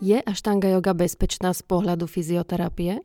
[0.00, 3.04] Je aštanga yoga bezpečná z pohľadu fyzioterapie?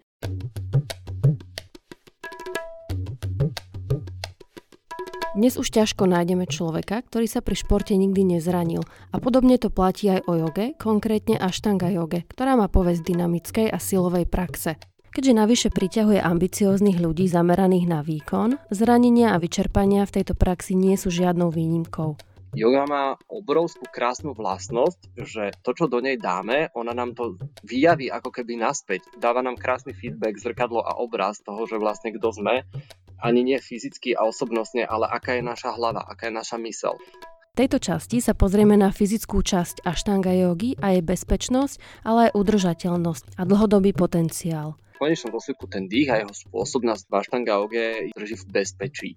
[5.35, 10.07] Dnes už ťažko nájdeme človeka, ktorý sa pri športe nikdy nezranil a podobne to platí
[10.07, 14.79] aj o joge, konkrétne aštanga joge, ktorá má povesť dynamickej a silovej praxe.
[15.11, 20.95] Keďže navyše priťahuje ambicióznych ľudí zameraných na výkon, zranenia a vyčerpania v tejto praxi nie
[20.95, 22.15] sú žiadnou výnimkou.
[22.55, 27.35] Yoga má obrovskú krásnu vlastnosť, že to, čo do nej dáme, ona nám to
[27.67, 29.03] vyjaví ako keby naspäť.
[29.19, 32.63] Dáva nám krásny feedback, zrkadlo a obraz toho, že vlastne kto sme,
[33.19, 36.95] ani nie fyzicky a osobnostne, ale aká je naša hlava, aká je naša mysel.
[37.55, 42.39] V tejto časti sa pozrieme na fyzickú časť aštanga jogy a jej bezpečnosť, ale aj
[42.39, 44.79] udržateľnosť a dlhodobý potenciál.
[44.95, 49.09] V konečnom dôsledku ten dých a jeho spôsobnosť v aštanga joge drží v bezpečí.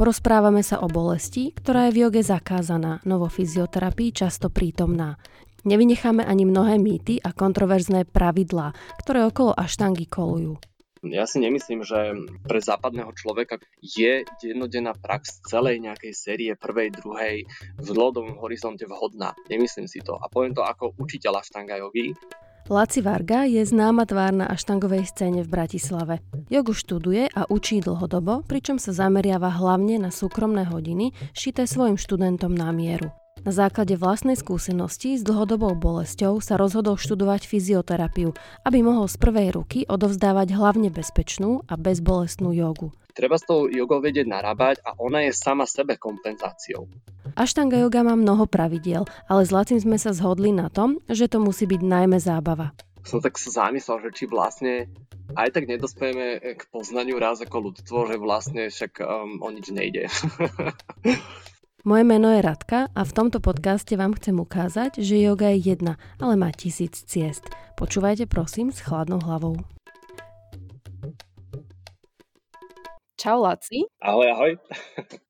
[0.00, 5.20] Porozprávame sa o bolesti, ktorá je v joge zakázaná, no vo fyzioterapii často prítomná.
[5.68, 8.72] Nevynecháme ani mnohé mýty a kontroverzné pravidlá,
[9.04, 10.56] ktoré okolo aštangy kolujú.
[11.04, 12.16] Ja si nemyslím, že
[12.48, 17.44] pre západného človeka je jednodenná prax celej nejakej série prvej, druhej
[17.76, 19.36] v dlhodobom horizonte vhodná.
[19.52, 20.16] Nemyslím si to.
[20.16, 22.16] A poviem to ako učiteľ aštanga jogy.
[22.70, 26.22] Laci Varga je známa tvár na aštangovej scéne v Bratislave.
[26.46, 32.54] Jogu študuje a učí dlhodobo, pričom sa zameriava hlavne na súkromné hodiny, šité svojim študentom
[32.54, 33.10] na mieru.
[33.40, 38.36] Na základe vlastnej skúsenosti s dlhodobou bolesťou sa rozhodol študovať fyzioterapiu,
[38.68, 42.92] aby mohol z prvej ruky odovzdávať hlavne bezpečnú a bezbolestnú jogu.
[43.16, 46.84] Treba s tou jogou vedieť narábať a ona je sama sebe kompenzáciou.
[47.32, 51.40] Aštanga yoga má mnoho pravidiel, ale s Lacim sme sa zhodli na tom, že to
[51.40, 52.76] musí byť najmä zábava.
[53.08, 54.92] Som tak sa zamyslel, že či vlastne
[55.32, 60.12] aj tak nedospejeme k poznaniu raz ako ľudstvo, že vlastne však um, o nič nejde.
[61.80, 65.96] Moje meno je Radka a v tomto podcaste vám chcem ukázať, že yoga je jedna,
[66.20, 67.48] ale má tisíc ciest.
[67.80, 69.56] Počúvajte prosím s chladnou hlavou.
[73.16, 73.88] Čau Laci.
[73.96, 74.52] Ahoj, ahoj.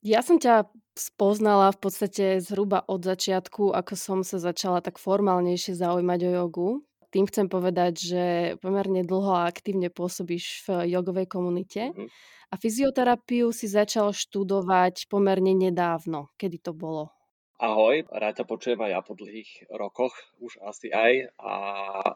[0.02, 0.66] Ja som ťa
[0.98, 6.70] spoznala v podstate zhruba od začiatku, ako som sa začala tak formálnejšie zaujímať o jogu.
[7.14, 8.24] Tým chcem povedať, že
[8.58, 11.94] pomerne dlho a aktívne pôsobíš v jogovej komunite.
[11.94, 12.10] Mm-hmm.
[12.50, 16.34] A fyzioterapiu si začal študovať pomerne nedávno.
[16.34, 17.14] Kedy to bolo?
[17.60, 21.28] Ahoj, rád ťa počujem aj ja po dlhých rokoch, už asi aj.
[21.36, 21.52] A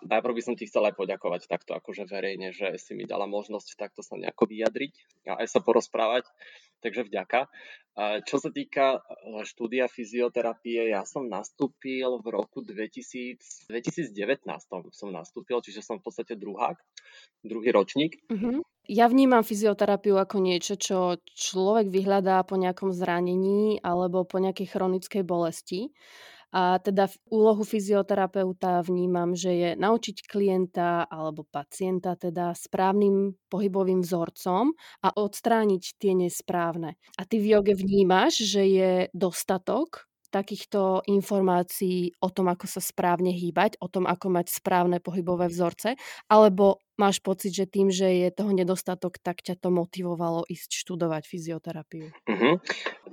[0.00, 3.76] najprv by som ti chcel aj poďakovať takto akože verejne, že si mi dala možnosť
[3.76, 4.94] takto sa nejako vyjadriť
[5.28, 6.26] a aj sa porozprávať.
[6.80, 7.52] Takže vďaka.
[8.24, 14.12] Čo sa týka e, štúdia fyzioterapie, ja som nastúpil v roku 2000, 2019
[14.92, 16.76] som nastúpil, čiže som v podstate druhák,
[17.40, 18.20] druhý ročník.
[18.28, 18.60] Uh-huh.
[18.84, 25.24] Ja vnímam fyzioterapiu ako niečo, čo človek vyhľadá po nejakom zranení alebo po nejakej chronickej
[25.24, 25.88] bolesti.
[26.54, 34.70] A teda úlohu fyzioterapeuta vnímam, že je naučiť klienta alebo pacienta teda správnym pohybovým vzorcom
[35.02, 36.94] a odstrániť tie nesprávne.
[37.18, 43.30] A ty v joge vnímaš, že je dostatok takýchto informácií o tom, ako sa správne
[43.30, 45.94] hýbať, o tom, ako mať správne pohybové vzorce,
[46.26, 51.22] alebo máš pocit, že tým, že je toho nedostatok, tak ťa to motivovalo ísť študovať
[51.26, 52.06] fyzioterapiu?
[52.10, 52.54] Uh-huh.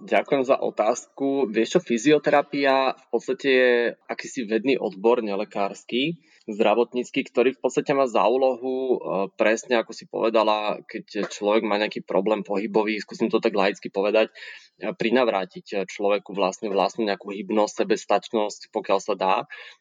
[0.02, 1.50] Ďakujem za otázku.
[1.50, 3.72] Vieš čo, fyzioterapia v podstate je
[4.10, 10.10] akýsi vedný odbor nelekársky, zdravotnícky, ktorý v podstate má za úlohu e, presne, ako si
[10.10, 14.34] povedala, keď človek má nejaký problém pohybový, skúsim to tak laicky povedať,
[14.82, 19.36] e, prinavrátiť človeku vlastne vlastnú nejakú hybnosť, sebestačnosť, pokiaľ sa dá.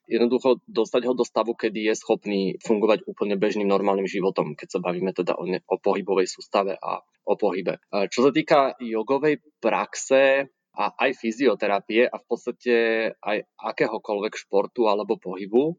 [0.04, 4.80] Jednoducho dostať ho do stavu, kedy je schopný fungovať úplne bežným normálnym životom, keď sa
[4.84, 7.82] bavíme teda o, ne, o pohybovej sústave a o pohybe.
[7.90, 12.74] E, čo sa týka jogovej praxe, a aj fyzioterapie a v podstate
[13.18, 15.74] aj akéhokoľvek športu alebo pohybu,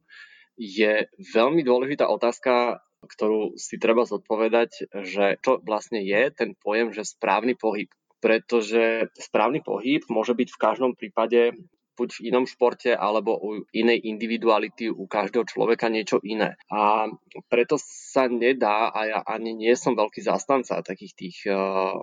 [0.59, 7.07] je veľmi dôležitá otázka, ktorú si treba zodpovedať, že čo vlastne je ten pojem, že
[7.07, 7.89] správny pohyb.
[8.21, 11.57] Pretože správny pohyb môže byť v každom prípade
[11.97, 16.56] buď v inom športe alebo u inej individuality u každého človeka niečo iné.
[16.71, 17.12] A
[17.51, 21.94] preto sa nedá, a ja ani nie som veľký zastanca takých tých uh,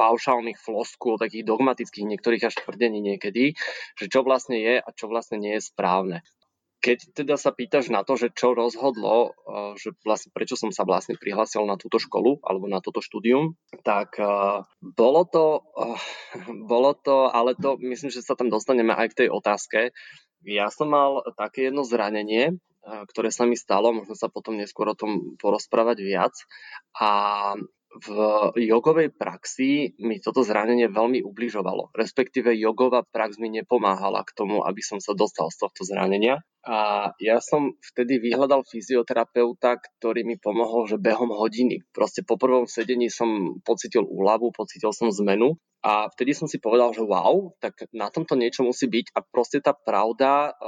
[0.00, 3.56] paušálnych floskúl, takých dogmatických niektorých až tvrdení niekedy,
[3.96, 6.24] že čo vlastne je a čo vlastne nie je správne
[6.80, 10.86] keď teda sa pýtaš na to, že čo rozhodlo, eh, že vlastne prečo som sa
[10.86, 16.00] vlastne prihlásil na túto školu alebo na toto štúdium, tak eh, bolo to, eh,
[16.68, 19.90] bolo to, ale to myslím, že sa tam dostaneme aj k tej otázke.
[20.46, 24.94] Ja som mal také jedno zranenie, ktoré sa mi stalo, možno sa potom neskôr o
[24.94, 26.38] tom porozprávať viac.
[26.94, 27.10] A
[27.96, 28.08] v
[28.60, 31.94] jogovej praxi mi toto zranenie veľmi ubližovalo.
[31.96, 36.44] Respektíve jogová prax mi nepomáhala k tomu, aby som sa dostal z tohto zranenia.
[36.66, 41.86] A ja som vtedy vyhľadal fyzioterapeuta, ktorý mi pomohol, že behom hodiny.
[41.94, 45.54] Proste po prvom sedení som pocitil úľavu, pocitil som zmenu
[45.86, 49.62] a vtedy som si povedal, že wow, tak na tomto niečo musí byť a proste
[49.62, 50.58] tá pravda,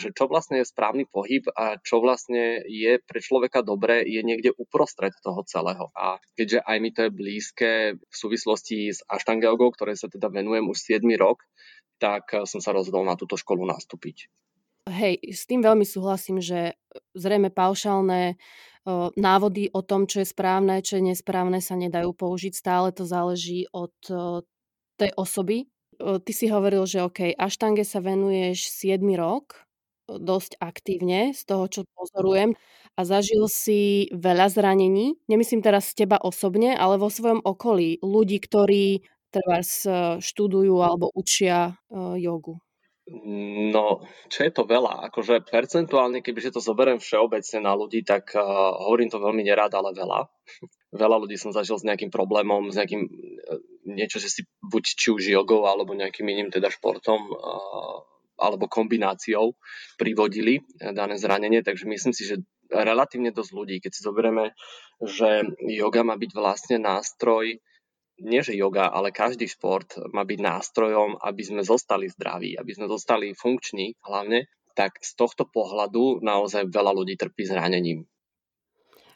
[0.00, 4.56] že čo vlastne je správny pohyb a čo vlastne je pre človeka dobré, je niekde
[4.56, 5.92] uprostred toho celého.
[5.92, 7.70] A keďže aj mi to je blízke
[8.00, 11.44] v súvislosti s Aštangelgou, ktoré sa teda venujem už 7 rok,
[12.00, 14.32] tak som sa rozhodol na túto školu nastúpiť.
[14.90, 18.34] Hej, s tým veľmi súhlasím, že e, zrejme paušálne
[18.82, 22.50] o, návody o tom, čo je správne, čo je nesprávne, sa nedajú použiť.
[22.50, 24.42] Stále to záleží od o,
[24.98, 25.70] tej osoby.
[26.02, 29.62] Ty si hovoril, že OK, aštange sa venuješ 7 rok,
[30.10, 32.58] dosť aktívne, z toho, čo pozorujem,
[32.98, 35.14] a zažil si veľa zranení.
[35.30, 38.02] Nemyslím teraz teba osobne, ale vo svojom okolí.
[38.02, 39.62] Ľudí, ktorí treba
[40.18, 41.78] študujú alebo učia
[42.18, 42.58] jogu.
[43.10, 45.10] No, čo je to veľa?
[45.10, 48.42] Akože percentuálne, kebyže to zoberiem všeobecne na ľudí, tak uh,
[48.78, 50.30] hovorím to veľmi nerád, ale veľa.
[51.02, 53.58] veľa ľudí som zažil s nejakým problémom, s nejakým uh,
[53.90, 58.06] niečo, že si buď či už jogou, alebo nejakým iným teda športom, uh,
[58.38, 59.54] alebo kombináciou
[59.98, 64.56] privodili dané zranenie, takže myslím si, že relatívne dosť ľudí, keď si zoberieme,
[65.02, 67.60] že yoga má byť vlastne nástroj
[68.22, 72.86] nie že yoga, ale každý šport má byť nástrojom, aby sme zostali zdraví, aby sme
[72.86, 78.08] zostali funkční hlavne, tak z tohto pohľadu naozaj veľa ľudí trpí zranením.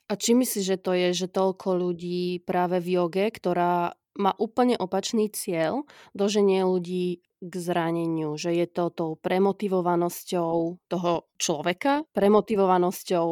[0.07, 4.77] A či myslíš, že to je, že toľko ľudí práve v joge, ktorá má úplne
[4.77, 5.85] opačný cieľ,
[6.17, 10.53] doženie ľudí k zraneniu, že je to tou premotivovanosťou
[10.89, 13.27] toho človeka, premotivovanosťou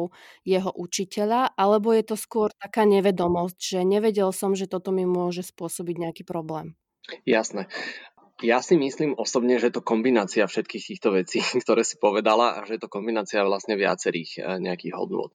[0.45, 5.41] jeho učiteľa, alebo je to skôr taká nevedomosť, že nevedel som, že toto mi môže
[5.41, 6.77] spôsobiť nejaký problém.
[7.25, 7.69] Jasné.
[8.43, 12.65] Ja si myslím osobne, že je to kombinácia všetkých týchto vecí, ktoré si povedala a
[12.67, 15.31] že je to kombinácia vlastne viacerých eh, nejakých hodnôt.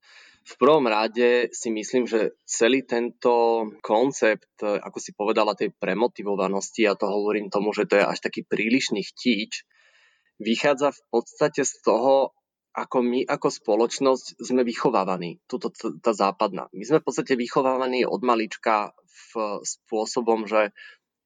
[0.51, 6.99] V prvom rade si myslím, že celý tento koncept, ako si povedala, tej premotivovanosti, a
[6.99, 9.63] to hovorím tomu, že to je až taký prílišný chtíč,
[10.43, 12.35] vychádza v podstate z toho,
[12.75, 15.71] ako my ako spoločnosť sme vychovávaní, tuto
[16.03, 16.67] tá západná.
[16.75, 18.95] My sme v podstate vychovávaní od malička
[19.35, 20.75] v spôsobom, že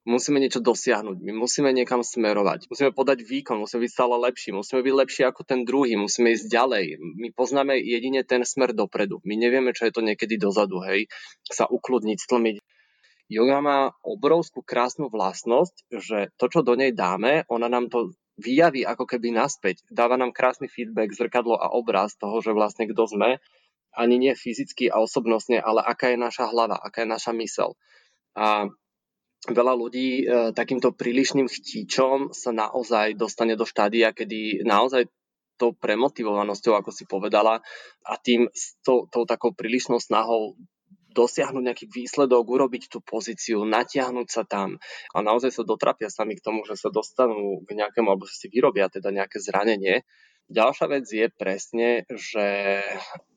[0.04, 4.84] musíme niečo dosiahnuť, my musíme niekam smerovať, musíme podať výkon, musíme byť stále lepší, musíme
[4.84, 6.84] byť lepší ako ten druhý, musíme ísť ďalej.
[7.00, 9.24] My poznáme jedine ten smer dopredu.
[9.24, 11.08] My nevieme, čo je to niekedy dozadu, hej,
[11.48, 12.56] sa ukludniť, stlmiť.
[13.32, 18.84] Yoga má obrovskú krásnu vlastnosť, že to, čo do nej dáme, ona nám to vyjaví
[18.84, 19.80] ako keby naspäť.
[19.88, 23.40] Dáva nám krásny feedback, zrkadlo a obraz toho, že vlastne kto sme,
[23.94, 27.78] ani nie fyzicky a osobnostne, ale aká je naša hlava, aká je naša mysel.
[28.34, 28.68] A
[29.50, 30.24] veľa ľudí e,
[30.56, 35.10] takýmto prílišným chtíčom sa naozaj dostane do štádia, kedy naozaj
[35.54, 37.62] tou premotivovanosťou, ako si povedala,
[38.02, 38.50] a tým
[38.82, 40.58] tou, tou takou prílišnou snahou
[41.14, 44.82] dosiahnuť nejaký výsledok, urobiť tú pozíciu, natiahnuť sa tam
[45.14, 48.90] a naozaj sa dotrapia sami k tomu, že sa dostanú k nejakému, alebo si vyrobia
[48.90, 50.02] teda nejaké zranenie.
[50.50, 52.46] Ďalšia vec je presne, že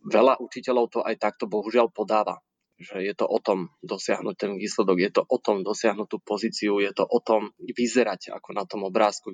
[0.10, 2.42] veľa učiteľov to aj takto bohužiaľ podáva
[2.78, 6.78] že je to o tom dosiahnuť ten výsledok, je to o tom dosiahnuť tú pozíciu,
[6.78, 9.34] je to o tom vyzerať ako na tom obrázku.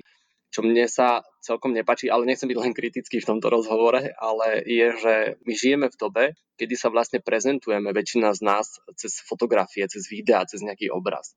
[0.53, 4.87] Čo mne sa celkom nepačí, ale nechcem byť len kritický v tomto rozhovore, ale je,
[4.95, 6.23] že my žijeme v dobe,
[6.61, 11.33] kedy sa vlastne prezentujeme väčšina z nás cez fotografie, cez videá, cez nejaký obraz.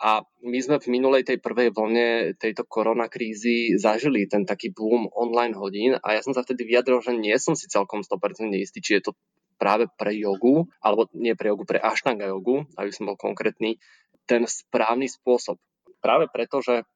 [0.00, 5.52] A my sme v minulej tej prvej vlne tejto koronakrízy zažili ten taký boom online
[5.52, 8.96] hodín a ja som sa vtedy vyjadril, že nie som si celkom 100% istý, či
[8.96, 9.12] je to
[9.60, 13.76] práve pre jogu, alebo nie pre jogu, pre ashtanga jogu, aby som bol konkrétny,
[14.24, 15.60] ten správny spôsob.
[16.00, 16.88] Práve preto, že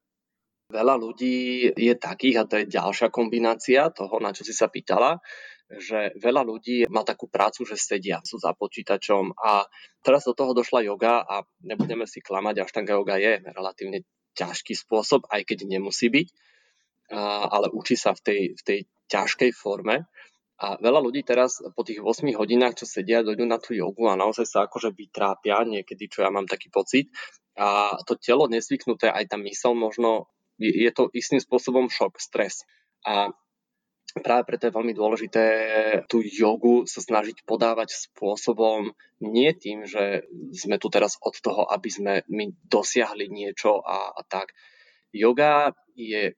[0.73, 5.21] veľa ľudí je takých, a to je ďalšia kombinácia toho, na čo si sa pýtala,
[5.69, 9.65] že veľa ľudí má takú prácu, že sedia, sú za počítačom a
[10.01, 14.05] teraz do toho došla yoga a nebudeme si klamať, ashtanga yoga je relatívne
[14.37, 16.27] ťažký spôsob, aj keď nemusí byť,
[17.49, 18.79] ale učí sa v tej, v tej
[19.09, 20.05] ťažkej forme.
[20.55, 24.15] A veľa ľudí teraz po tých 8 hodinách, čo sedia, dojdú na tú jogu a
[24.15, 27.11] naozaj sa akože vytrápia niekedy, čo ja mám taký pocit.
[27.59, 32.63] A to telo nesvyknuté, aj tá mysel možno, je to istým spôsobom šok, stres.
[33.03, 33.35] A
[34.23, 35.45] práve preto je veľmi dôležité
[36.07, 40.23] tú jogu sa snažiť podávať spôsobom nie tým, že
[40.55, 44.55] sme tu teraz od toho, aby sme my dosiahli niečo a, a tak.
[45.11, 46.35] Yoga je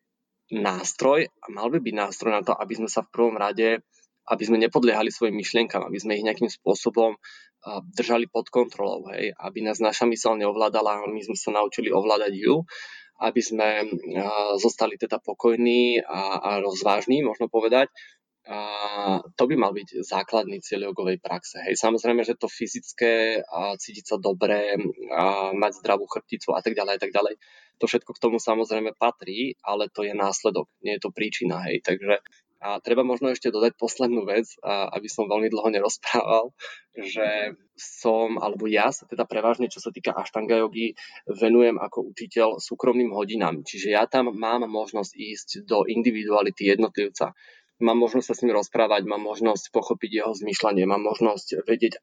[0.53, 3.81] nástroj a mal by byť nástroj na to, aby sme sa v prvom rade
[4.27, 7.15] aby sme nepodliehali svojim myšlienkam, aby sme ich nejakým spôsobom
[7.95, 12.63] držali pod kontrolou, hej, aby nás naša mysel neovládala, my sme sa naučili ovládať ju,
[13.17, 13.87] aby sme
[14.61, 17.89] zostali teda pokojní a, a rozvážni, možno povedať,
[18.47, 21.59] a to by mal byť základný cieľ jogovej praxe.
[21.67, 24.79] Hej, samozrejme, že to fyzické, a cítiť sa dobre,
[25.11, 27.35] a mať zdravú chrbticu a tak ďalej, a tak ďalej,
[27.75, 31.67] to všetko k tomu samozrejme patrí, ale to je následok, nie je to príčina.
[31.67, 31.83] Hej.
[31.83, 32.23] Takže
[32.57, 36.49] a treba možno ešte dodať poslednú vec, aby som veľmi dlho nerozprával,
[36.97, 40.97] že som, alebo ja sa teda prevažne, čo sa týka Ashtanga jogy,
[41.29, 43.61] venujem ako učiteľ súkromným hodinám.
[43.61, 47.37] Čiže ja tam mám možnosť ísť do individuality jednotlivca
[47.77, 52.01] mám možnosť sa s ním rozprávať, mám možnosť pochopiť jeho zmýšľanie, mám možnosť vedieť,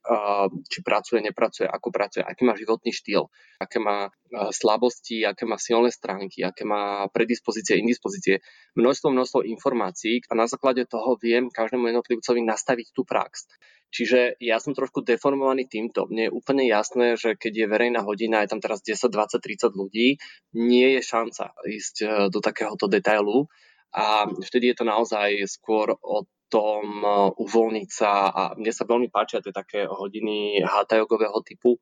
[0.70, 3.26] či pracuje, nepracuje, ako pracuje, aký má životný štýl,
[3.58, 4.14] aké má
[4.54, 8.42] slabosti, aké má silné stránky, aké má predispozície, indispozície.
[8.78, 13.50] Množstvo, množstvo informácií a na základe toho viem každému jednotlivcovi nastaviť tú prax.
[13.94, 16.10] Čiže ja som trošku deformovaný týmto.
[16.10, 19.70] Mne je úplne jasné, že keď je verejná hodina, je tam teraz 10, 20, 30
[19.70, 20.18] ľudí,
[20.58, 23.46] nie je šanca ísť e, do takéhoto detailu
[23.94, 27.08] a vtedy je to naozaj skôr o tom e,
[27.38, 30.98] uvoľniť sa a mne sa veľmi páčia tie také hodiny hatha
[31.46, 31.78] typu,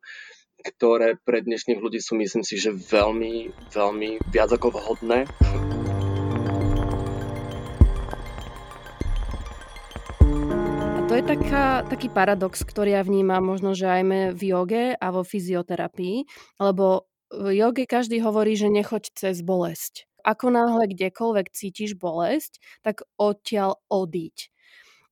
[0.60, 5.24] ktoré pre dnešných ľudí sú myslím si, že veľmi, veľmi viac ako vhodné.
[11.12, 15.20] to je taká, taký paradox, ktorý ja vnímam možno, že aj v joge a vo
[15.20, 16.24] fyzioterapii,
[16.56, 23.02] lebo v joge každý hovorí, že nechoď cez bolesť ako náhle kdekoľvek cítiš bolesť, tak
[23.18, 24.48] odtiaľ odíď.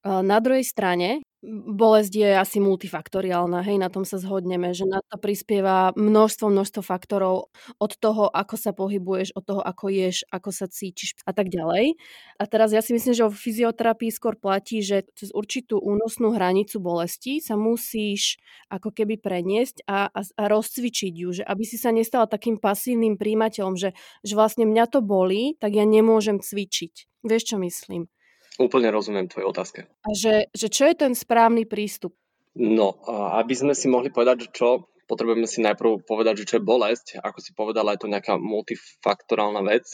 [0.04, 5.16] Na druhej strane, bolesť je asi multifaktoriálna, hej, na tom sa zhodneme, že na to
[5.16, 7.49] prispieva množstvo, množstvo faktorov
[7.80, 11.97] od toho, ako sa pohybuješ, od toho, ako ješ, ako sa cítiš a tak ďalej.
[12.37, 16.76] A teraz ja si myslím, že o fyzioterapii skôr platí, že cez určitú únosnú hranicu
[16.76, 18.37] bolesti sa musíš
[18.68, 23.16] ako keby preniesť a, a, a rozcvičiť ju, že aby si sa nestala takým pasívnym
[23.16, 27.25] príjimateľom, že, že vlastne mňa to bolí, tak ja nemôžem cvičiť.
[27.25, 28.12] Vieš, čo myslím?
[28.59, 29.80] Úplne rozumiem tvojej otázke.
[30.02, 32.16] A že, že čo je ten správny prístup?
[32.59, 32.99] No,
[33.38, 37.07] aby sme si mohli povedať, že čo, potrebujeme si najprv povedať, že čo je bolesť.
[37.19, 39.90] Ako si povedala, je to nejaká multifaktorálna vec,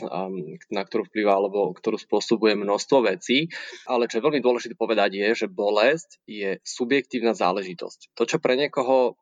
[0.69, 3.49] na ktorú vplyvá alebo ktorú spôsobuje množstvo vecí.
[3.89, 8.13] Ale čo je veľmi dôležité povedať je, že bolesť je subjektívna záležitosť.
[8.13, 9.17] To, čo pre niekoho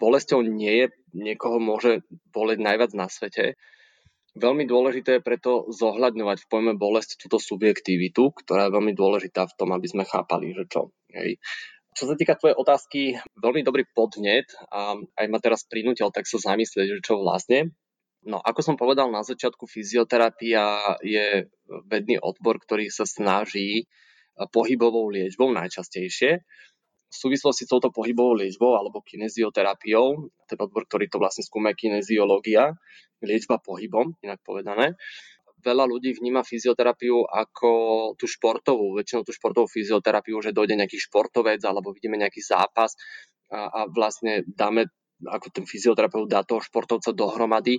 [0.00, 2.00] bolesťou nie je, niekoho môže
[2.32, 3.60] boleť najviac na svete,
[4.32, 9.56] Veľmi dôležité je preto zohľadňovať v pojme bolesť túto subjektivitu, ktorá je veľmi dôležitá v
[9.60, 10.88] tom, aby sme chápali, že čo.
[11.12, 11.36] Hej.
[11.92, 16.40] Čo sa týka tvojej otázky, veľmi dobrý podnet a aj ma teraz prinútil tak sa
[16.40, 17.76] zamyslieť, že čo vlastne.
[18.24, 21.52] No, ako som povedal na začiatku, fyzioterapia je
[21.84, 23.84] vedný odbor, ktorý sa snaží
[24.32, 26.40] pohybovou liečbou najčastejšie
[27.12, 32.72] v súvislosti s touto pohybovou liečbou alebo kinezioterapiou, ten odbor, ktorý to vlastne skúma kineziológia,
[33.20, 34.96] liečba pohybom, inak povedané.
[35.62, 37.70] Veľa ľudí vníma fyzioterapiu ako
[38.16, 42.96] tú športovú, väčšinou tú športovú fyzioterapiu, že dojde nejaký športovec alebo vidíme nejaký zápas
[43.52, 44.88] a, a vlastne dáme,
[45.22, 47.78] ako ten fyzioterapeut dá toho športovca dohromady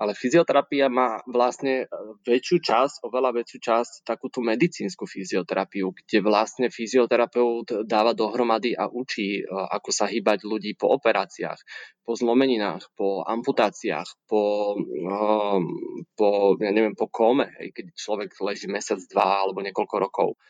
[0.00, 1.86] ale fyzioterapia má vlastne e,
[2.24, 9.44] väčšiu časť, oveľa väčšiu časť takúto medicínsku fyzioterapiu, kde vlastne fyzioterapeut dáva dohromady a učí,
[9.44, 11.60] e, ako sa hýbať ľudí po operáciách,
[12.00, 15.12] po zlomeninách, po amputáciách, po, e,
[16.16, 20.40] po ja neviem, po kome, keď človek leží mesiac, dva alebo niekoľko rokov.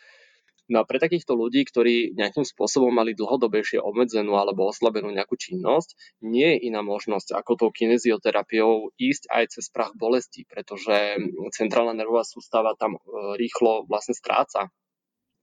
[0.71, 6.23] No a pre takýchto ľudí, ktorí nejakým spôsobom mali dlhodobejšie obmedzenú alebo oslabenú nejakú činnosť,
[6.23, 11.19] nie je iná možnosť ako tou kinezioterapiou ísť aj cez prach bolesti, pretože
[11.59, 13.01] centrálna nervová sústava tam e,
[13.35, 14.71] rýchlo vlastne stráca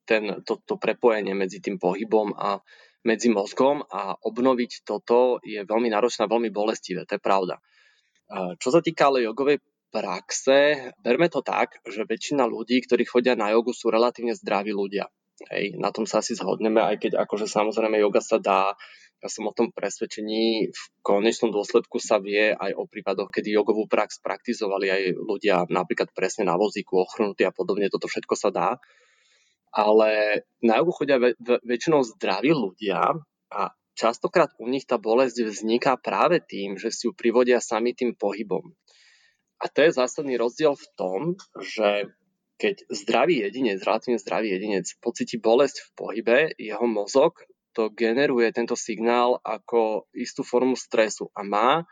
[0.08, 2.64] ten, to, prepojenie medzi tým pohybom a
[3.04, 7.60] medzi mozgom a obnoviť toto je veľmi náročné veľmi bolestivé, to je pravda.
[7.60, 9.60] E, čo sa týka ale jogovej
[9.98, 15.10] praxe, berme to tak, že väčšina ľudí, ktorí chodia na jogu, sú relatívne zdraví ľudia.
[15.50, 18.78] Hej, na tom sa asi zhodneme, aj keď akože samozrejme yoga sa dá,
[19.18, 23.90] ja som o tom presvedčení, v konečnom dôsledku sa vie aj o prípadoch, kedy jogovú
[23.90, 28.70] prax praktizovali aj ľudia napríklad presne na vozíku, ochrnutí a podobne, toto všetko sa dá.
[29.74, 33.18] Ale na jogu chodia väč- väčšinou zdraví ľudia
[33.50, 33.62] a
[33.98, 38.74] častokrát u nich tá bolesť vzniká práve tým, že si ju privodia sami tým pohybom.
[39.58, 41.22] A to je zásadný rozdiel v tom,
[41.58, 42.14] že
[42.58, 47.46] keď zdravý jedinec, relatívne zdravý jedinec pocíti bolesť v pohybe, jeho mozog
[47.78, 51.86] to generuje tento signál ako istú formu stresu a má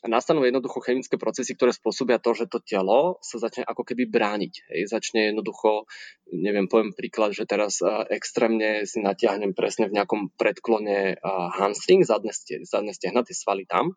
[0.00, 4.08] a nastanú jednoducho chemické procesy, ktoré spôsobia to, že to telo sa začne ako keby
[4.08, 4.54] brániť.
[4.72, 4.80] Hej.
[4.88, 5.84] Začne jednoducho,
[6.32, 12.00] neviem, poviem príklad, že teraz uh, extrémne si natiahnem presne v nejakom predklone uh, hamstring,
[12.04, 12.32] zadné,
[12.64, 13.92] zadné stehna, tie svaly tam,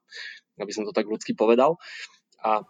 [0.60, 1.80] aby som to tak ľudsky povedal.
[2.44, 2.68] A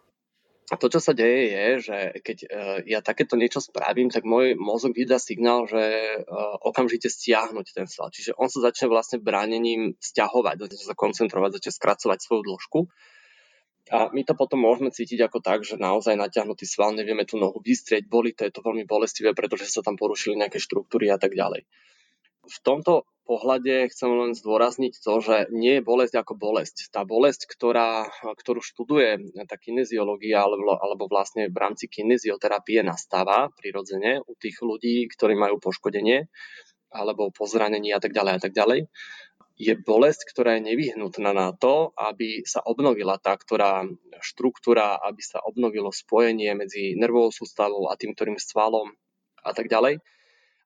[0.72, 4.55] A to, čo sa deje, je, že keď uh, ja takéto niečo spravím, tak môj
[4.55, 5.84] mozog vydá signál, že
[6.24, 8.15] uh, okamžite stiahnuť ten sval.
[8.15, 12.79] Čiže on sa začne vlastne bránením stiahovať, začne sa koncentrovať, začne skracovať svoju dĺžku.
[13.91, 17.60] A my to potom môžeme cítiť ako tak, že naozaj natiahnutý sval, nevieme tú nohu
[17.60, 21.36] vystrieť, boli to, je to veľmi bolestivé, pretože sa tam porušili nejaké štruktúry a tak
[21.36, 21.67] ďalej.
[22.48, 26.91] V tomto pohľade chcem len zdôrazniť to, že nie je bolesť ako bolesť.
[26.91, 34.21] Tá bolesť, ktorá, ktorú študuje tá kineziológia alebo, alebo vlastne v rámci kinezioterapie nastáva prirodzene
[34.23, 36.27] u tých ľudí, ktorí majú poškodenie
[36.93, 38.85] alebo pozranenie a tak ďalej a tak ďalej,
[39.57, 43.85] je bolesť, ktorá je nevyhnutná na to, aby sa obnovila tá ktorá
[44.21, 48.89] štruktúra, aby sa obnovilo spojenie medzi nervovou sústavou a tým, ktorým svalom
[49.45, 50.01] a tak ďalej.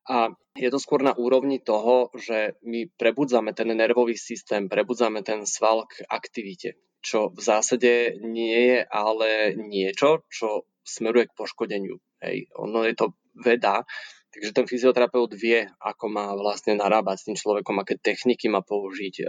[0.07, 5.43] A je to skôr na úrovni toho, že my prebudzame ten nervový systém, prebudzame ten
[5.43, 11.99] sval k aktivite, čo v zásade nie je ale niečo, čo smeruje k poškodeniu.
[12.23, 12.47] Hej.
[12.55, 13.83] Ono je to veda,
[14.31, 19.27] takže ten fyzioterapeut vie, ako má vlastne narábať s tým človekom, aké techniky má použiť,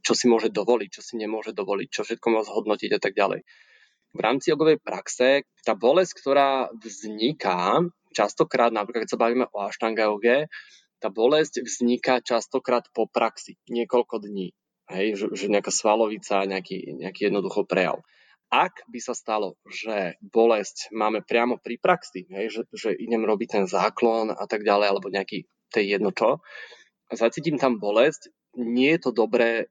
[0.00, 3.44] čo si môže dovoliť, čo si nemôže dovoliť, čo všetko má zhodnotiť a tak ďalej.
[4.14, 7.82] V rámci jogovej praxe tá bolesť, ktorá vzniká,
[8.14, 10.46] častokrát, napríklad keď sa bavíme o Ashtanga yoge,
[11.02, 14.54] tá bolesť vzniká častokrát po praxi, niekoľko dní.
[14.88, 18.04] Hej, že, že nejaká svalovica, nejaký, nejaký jednoducho prejav.
[18.52, 23.48] Ak by sa stalo, že bolesť máme priamo pri praxi, hej, že, že idem robiť
[23.60, 26.38] ten záklon a tak ďalej, alebo nejaký, to je jedno čo,
[27.10, 29.66] zacítim tam bolesť, nie je to dobré,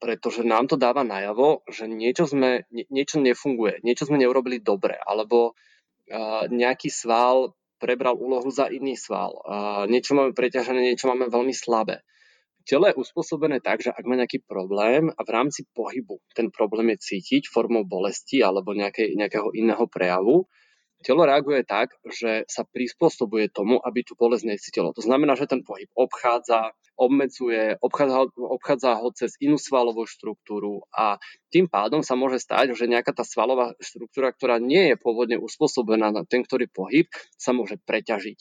[0.00, 5.54] pretože nám to dáva najavo, že niečo, sme, niečo nefunguje, niečo sme neurobili dobre, alebo
[6.48, 9.36] nejaký sval prebral úlohu za iný sval.
[9.86, 12.00] Niečo máme preťažené, niečo máme veľmi slabé.
[12.66, 16.90] Telo je uspôsobené tak, že ak má nejaký problém a v rámci pohybu ten problém
[16.98, 20.50] je cítiť formou bolesti alebo nejakej, nejakého iného prejavu,
[21.06, 24.90] telo reaguje tak, že sa prispôsobuje tomu, aby tú bolesť necítilo.
[24.98, 31.20] To znamená, že ten pohyb obchádza, obmedzuje, obchádza, obchádza ho cez inú svalovú štruktúru a
[31.52, 36.10] tým pádom sa môže stať, že nejaká tá svalová štruktúra, ktorá nie je pôvodne uspôsobená
[36.10, 37.06] na ten, ktorý pohyb,
[37.36, 38.40] sa môže preťažiť.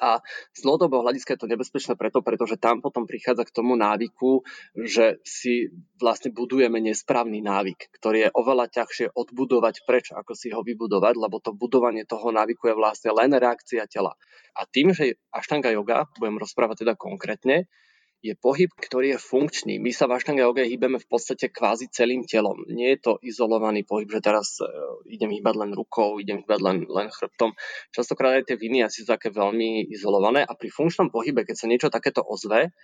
[0.00, 0.24] A
[0.56, 4.40] z dlhodobého hľadiska je to nebezpečné preto, pretože tam potom prichádza k tomu návyku,
[4.72, 5.68] že si
[6.00, 11.36] vlastne budujeme nesprávny návyk, ktorý je oveľa ťažšie odbudovať preč, ako si ho vybudovať, lebo
[11.44, 14.16] to budovanie toho návyku je vlastne len reakcia tela.
[14.56, 17.68] A tým, že Ashtanga yoga, budem rozprávať teda konkrétne,
[18.20, 19.80] je pohyb, ktorý je funkčný.
[19.80, 22.68] My sa v Ashtanga yoga hýbeme v podstate kvázi celým telom.
[22.68, 24.68] Nie je to izolovaný pohyb, že teraz uh,
[25.08, 27.56] idem hýbať len rukou, idem hýbať len, len chrbtom.
[27.96, 31.66] Častokrát aj tie viny asi sú také veľmi izolované a pri funkčnom pohybe, keď sa
[31.66, 32.76] niečo takéto ozve,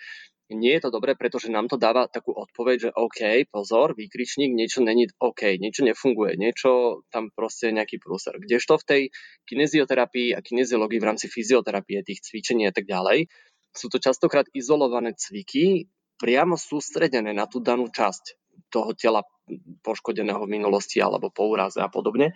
[0.48, 4.78] nie je to dobré, pretože nám to dáva takú odpoveď, že OK, pozor, výkričník, niečo
[4.78, 8.38] není OK, niečo nefunguje, niečo tam proste nejaký prúser.
[8.38, 9.02] Kdežto v tej
[9.50, 13.26] kinezioterapii a kineziológii v rámci fyzioterapie, tých cvičení a tak ďalej,
[13.76, 15.86] sú to častokrát izolované cviky,
[16.16, 18.40] priamo sústredené na tú danú časť
[18.72, 19.22] toho tela
[19.84, 22.34] poškodeného v minulosti alebo po úraze a podobne.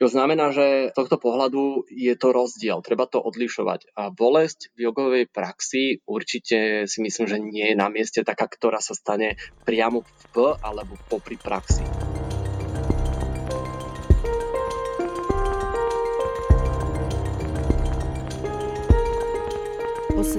[0.00, 3.92] To znamená, že z tohto pohľadu je to rozdiel, treba to odlišovať.
[4.00, 8.80] A bolesť v jogovej praxi určite si myslím, že nie je na mieste taká, ktorá
[8.80, 9.36] sa stane
[9.68, 10.00] priamo
[10.32, 12.09] v alebo popri praxi.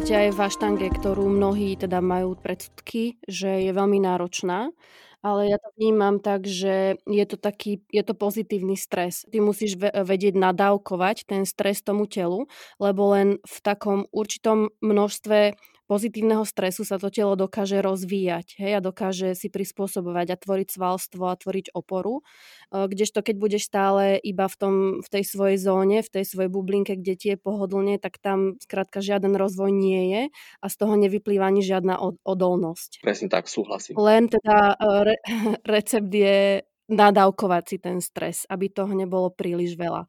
[0.02, 4.74] Podstate aj v aštange, ktorú mnohí teda majú predsudky, že je veľmi náročná,
[5.22, 9.30] ale ja to vnímam tak, že je to taký, je to pozitívny stres.
[9.30, 12.50] Ty musíš vedieť nadávkovať ten stres tomu telu,
[12.82, 15.54] lebo len v takom určitom množstve
[15.92, 21.28] pozitívneho stresu sa to telo dokáže rozvíjať hej, a dokáže si prispôsobovať a tvoriť svalstvo
[21.28, 22.24] a tvoriť oporu.
[22.72, 24.74] E, kdežto keď budeš stále iba v, tom,
[25.04, 29.04] v tej svojej zóne, v tej svojej bublinke, kde ti je pohodlne, tak tam skrátka
[29.04, 30.24] žiaden rozvoj nie je
[30.64, 33.04] a z toho nevyplýva ani žiadna odolnosť.
[33.04, 34.00] Presne tak, súhlasím.
[34.00, 35.16] Len teda e, re,
[35.76, 40.08] recept je nadávkovať si ten stres, aby toho nebolo príliš veľa.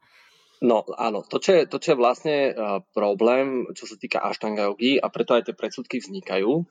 [0.63, 4.71] No áno, to čo je, to, čo je vlastne uh, problém, čo sa týka Ashtanga
[4.71, 6.63] yogi a preto aj tie predsudky vznikajú,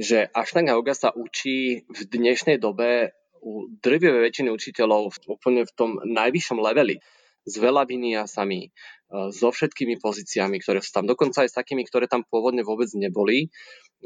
[0.00, 3.12] že Ashtanga yoga sa učí v dnešnej dobe
[3.44, 7.04] u drvivej väčšiny učiteľov úplne v tom najvyššom leveli.
[7.44, 8.72] S veľa viniasami,
[9.12, 12.88] uh, so všetkými pozíciami, ktoré sú tam, dokonca aj s takými, ktoré tam pôvodne vôbec
[12.96, 13.52] neboli,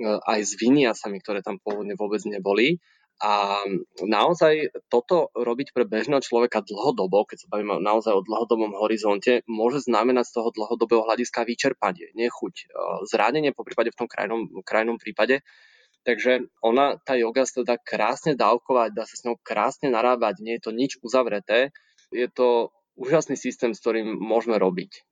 [0.03, 2.83] uh, aj s viniasami, ktoré tam pôvodne vôbec neboli
[3.19, 3.67] a
[3.99, 9.83] naozaj toto robiť pre bežného človeka dlhodobo, keď sa bavíme naozaj o dlhodobom horizonte, môže
[9.91, 12.65] znamenať z toho dlhodobého hľadiska vyčerpanie, nechuť, e,
[13.11, 15.43] zranenie po prípade v tom krajnom, krajnom prípade.
[16.07, 20.55] Takže ona, tá yoga sa dá krásne dávkovať, dá sa s ňou krásne narábať, nie
[20.57, 21.75] je to nič uzavreté.
[22.15, 25.08] Je to úžasný systém, s ktorým môžeme robiť.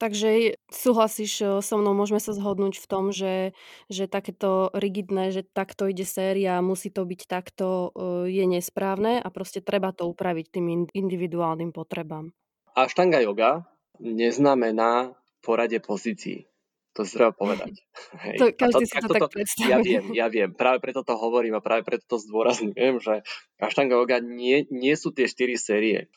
[0.00, 3.52] Takže súhlasíš e, so mnou, môžeme sa zhodnúť v tom, že,
[3.92, 9.28] že takéto rigidné, že takto ide séria, musí to byť takto, e, je nesprávne a
[9.28, 12.32] proste treba to upraviť tým individuálnym potrebám.
[12.72, 13.68] Ashtanga yoga
[14.00, 15.12] neznamená
[15.44, 16.48] poradie pozícií.
[16.96, 17.84] To si treba povedať.
[18.24, 18.36] Hej.
[18.40, 19.68] To, každý to, si to tak predstaví.
[19.68, 20.56] Ja viem, ja viem.
[20.56, 23.20] Práve preto to hovorím a práve preto to zdôrazňujem, že
[23.60, 26.08] Ashtanga yoga nie, nie sú tie štyri série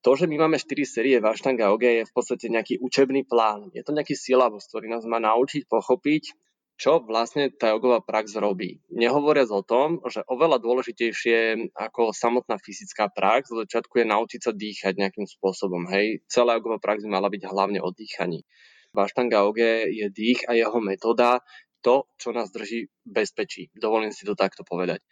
[0.00, 3.68] to, že my máme 4 série v Ashtanga OG je v podstate nejaký učebný plán.
[3.76, 6.32] Je to nejaký syllabus, ktorý nás má naučiť pochopiť,
[6.80, 8.80] čo vlastne tá jogová prax robí.
[8.88, 14.52] Nehovoriac o tom, že oveľa dôležitejšie ako samotná fyzická prax, v začiatku je naučiť sa
[14.56, 15.84] dýchať nejakým spôsobom.
[15.92, 16.24] Hej.
[16.24, 18.48] Celá jogová prax by mala byť hlavne o dýchaní.
[18.90, 19.60] V Ashtanga OG
[19.92, 21.44] je dých a jeho metóda
[21.84, 23.68] to, čo nás drží bezpečí.
[23.76, 25.04] Dovolím si to takto povedať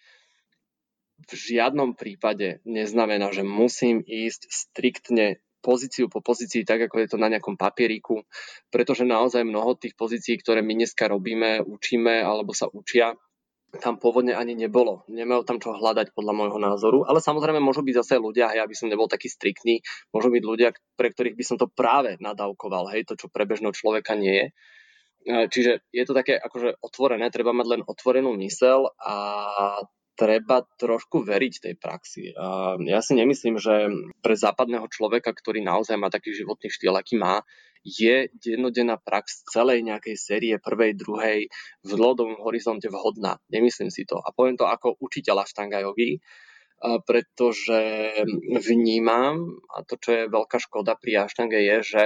[1.27, 7.19] v žiadnom prípade neznamená, že musím ísť striktne pozíciu po pozícii, tak ako je to
[7.19, 8.23] na nejakom papieriku,
[8.71, 13.19] pretože naozaj mnoho tých pozícií, ktoré my dneska robíme, učíme alebo sa učia,
[13.69, 15.05] tam pôvodne ani nebolo.
[15.13, 18.73] Nemajú tam čo hľadať podľa môjho názoru, ale samozrejme môžu byť zase ľudia, hej, aby
[18.73, 23.05] som nebol taký striktný, môžu byť ľudia, pre ktorých by som to práve nadávkoval, hej,
[23.05, 24.47] to, čo pre bežného človeka nie je.
[24.49, 24.53] E,
[25.53, 29.15] čiže je to také akože otvorené, treba mať len otvorenú mysel a
[30.19, 32.35] treba trošku veriť tej praxi.
[32.91, 33.87] Ja si nemyslím, že
[34.19, 37.47] pre západného človeka, ktorý naozaj má taký životný štýl, aký má,
[37.87, 41.47] je dennodenná prax celej nejakej série prvej, druhej
[41.87, 43.39] v dlhodobom horizonte vhodná.
[43.49, 44.19] Nemyslím si to.
[44.19, 46.19] A poviem to ako učiteľa štanga jogy,
[47.07, 47.79] pretože
[48.59, 52.03] vnímam, a to, čo je veľká škoda pri aštange, je, že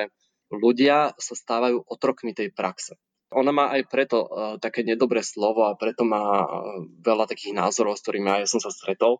[0.52, 3.00] ľudia sa stávajú otrokmi tej praxe.
[3.32, 4.28] Ona má aj preto uh,
[4.60, 8.60] také nedobré slovo a preto má uh, veľa takých názorov, s ktorými aj ja som
[8.60, 9.18] sa stretol.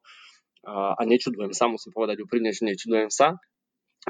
[0.62, 3.40] Uh, a nečudujem sa, musím povedať úprimne, že nečudujem sa,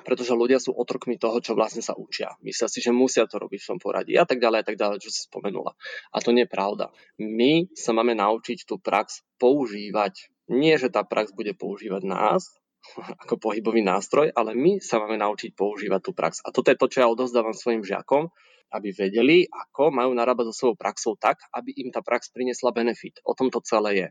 [0.01, 2.33] pretože ľudia sú otrokmi toho, čo vlastne sa učia.
[2.41, 5.05] Myslia si, že musia to robiť v tom poradí a tak ďalej a tak ďalej,
[5.05, 5.77] čo si spomenula.
[6.13, 6.89] A to nie je pravda.
[7.21, 10.33] My sa máme naučiť tú prax používať.
[10.49, 12.49] Nie, že tá prax bude používať nás,
[12.97, 16.43] ako pohybový nástroj, ale my sa máme naučiť používať tú prax.
[16.43, 18.29] A toto je to, čo ja odozdávam svojim žiakom,
[18.73, 23.21] aby vedeli, ako majú narábať so svojou praxou tak, aby im tá prax priniesla benefit.
[23.23, 24.09] O tom to celé je.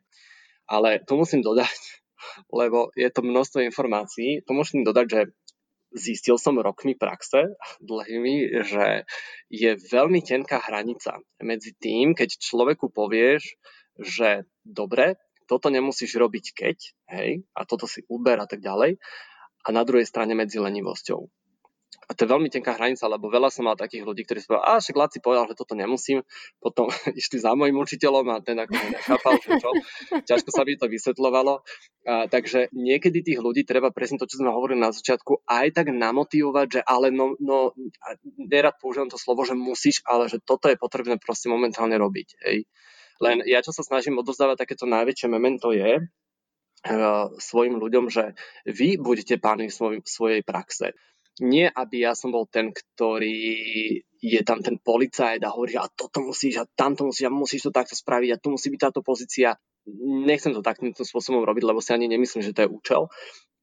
[0.70, 1.76] Ale to musím dodať,
[2.60, 5.22] lebo je to množstvo informácií, to musím dodať, že
[5.92, 7.58] zistil som rokmi praxe,
[7.90, 9.04] dlhými, že
[9.52, 13.58] je veľmi tenká hranica medzi tým, keď človeku povieš,
[14.00, 16.78] že dobre, toto nemusíš robiť keď,
[17.18, 18.98] hej, a toto si uber a tak ďalej,
[19.62, 21.22] a na druhej strane medzi lenivosťou.
[22.10, 24.84] A to je veľmi tenká hranica, lebo veľa som mal takých ľudí, ktorí povedali, a
[24.84, 26.28] však Laci povedal, že toto nemusím,
[26.60, 29.72] potom išli za môjim učiteľom a ten ako nechápal, že čo.
[30.28, 31.64] Ťažko sa by to vysvetľovalo.
[32.08, 35.96] A, takže niekedy tých ľudí treba presne to, čo sme hovorili na začiatku, aj tak
[35.96, 37.72] namotivovať, že ale no, no
[38.36, 42.28] nerad používam to slovo, že musíš, ale že toto je potrebné proste momentálne robiť.
[42.44, 42.68] Hej.
[43.22, 46.02] Len ja, čo sa snažím odozdávať takéto najväčšie memento je,
[47.38, 48.34] svojim ľuďom, že
[48.66, 50.98] vy budete páni svoj, svojej praxe
[51.40, 53.40] nie aby ja som bol ten, ktorý
[54.22, 57.72] je tam ten policajt a hovorí, a toto musíš a tamto musíš a musíš to
[57.72, 59.56] takto spraviť a tu musí byť táto pozícia.
[60.28, 63.02] Nechcem to takýmto spôsobom robiť, lebo si ani nemyslím, že to je účel.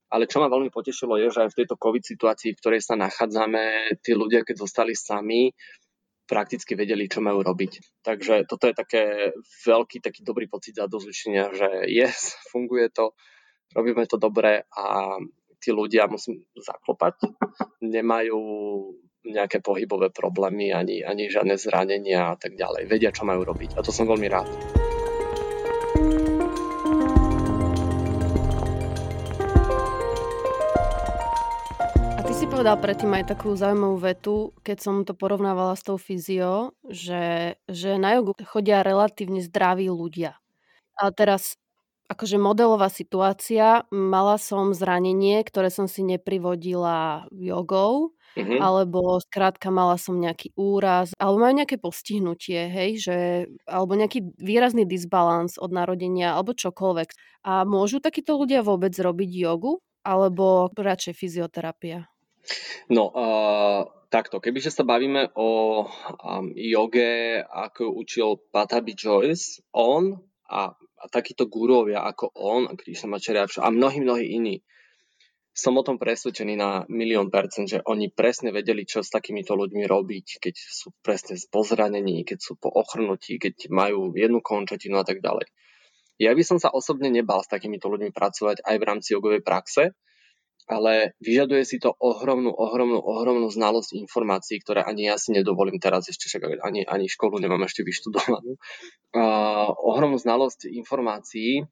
[0.09, 2.97] Ale čo ma veľmi potešilo je, že aj v tejto COVID situácii, v ktorej sa
[2.97, 5.53] nachádzame, tí ľudia, keď zostali sami,
[6.29, 8.05] prakticky vedeli, čo majú robiť.
[8.05, 9.33] Takže toto je také
[9.65, 13.17] veľký, taký dobrý pocit za dozvučenia, že yes, funguje to,
[13.73, 15.17] robíme to dobre a
[15.59, 17.25] tí ľudia, musím zaklopať,
[17.83, 18.41] nemajú
[19.29, 22.87] nejaké pohybové problémy, ani, ani žiadne zranenia a tak ďalej.
[22.87, 23.77] Vedia, čo majú robiť.
[23.77, 24.49] A to som veľmi rád.
[32.59, 38.03] Povedal predtým aj takú zaujímavú vetu, keď som to porovnávala s tou fyzio, že, že
[38.03, 40.35] na jogu chodia relatívne zdraví ľudia.
[40.99, 41.55] A teraz
[42.11, 43.87] akože modelová situácia.
[43.95, 48.59] Mala som zranenie, ktoré som si neprivodila jogou, mm-hmm.
[48.59, 53.19] alebo skrátka mala som nejaký úraz, alebo majú nejaké postihnutie, hej, že,
[53.71, 57.09] alebo nejaký výrazný disbalans od narodenia, alebo čokoľvek.
[57.47, 62.11] A môžu takíto ľudia vôbec robiť jogu, alebo radšej fyzioterapia?
[62.89, 70.17] No, uh, takto, kebyže sa bavíme o um, joge, ako učil Patabi Joyce, on
[70.49, 74.67] a a takíto gurovia ako on, Krishna Mačeriavš a mnohí, mnohí iní,
[75.55, 79.87] som o tom presvedčený na milión percent, že oni presne vedeli, čo s takýmito ľuďmi
[79.87, 85.23] robiť, keď sú presne pozranení, keď sú po ochrnutí, keď majú jednu končatinu a tak
[85.23, 85.51] ďalej.
[86.19, 89.95] Ja by som sa osobne nebal s takýmito ľuďmi pracovať aj v rámci jogovej praxe,
[90.69, 96.13] ale vyžaduje si to ohromnú, ohromnú, ohromnú znalosť informácií, ktoré ani ja si nedovolím teraz
[96.13, 98.61] ešte, však ani, ani školu nemám ešte vyštudovanú.
[99.17, 101.65] Uh, ohromnú znalosť informácií,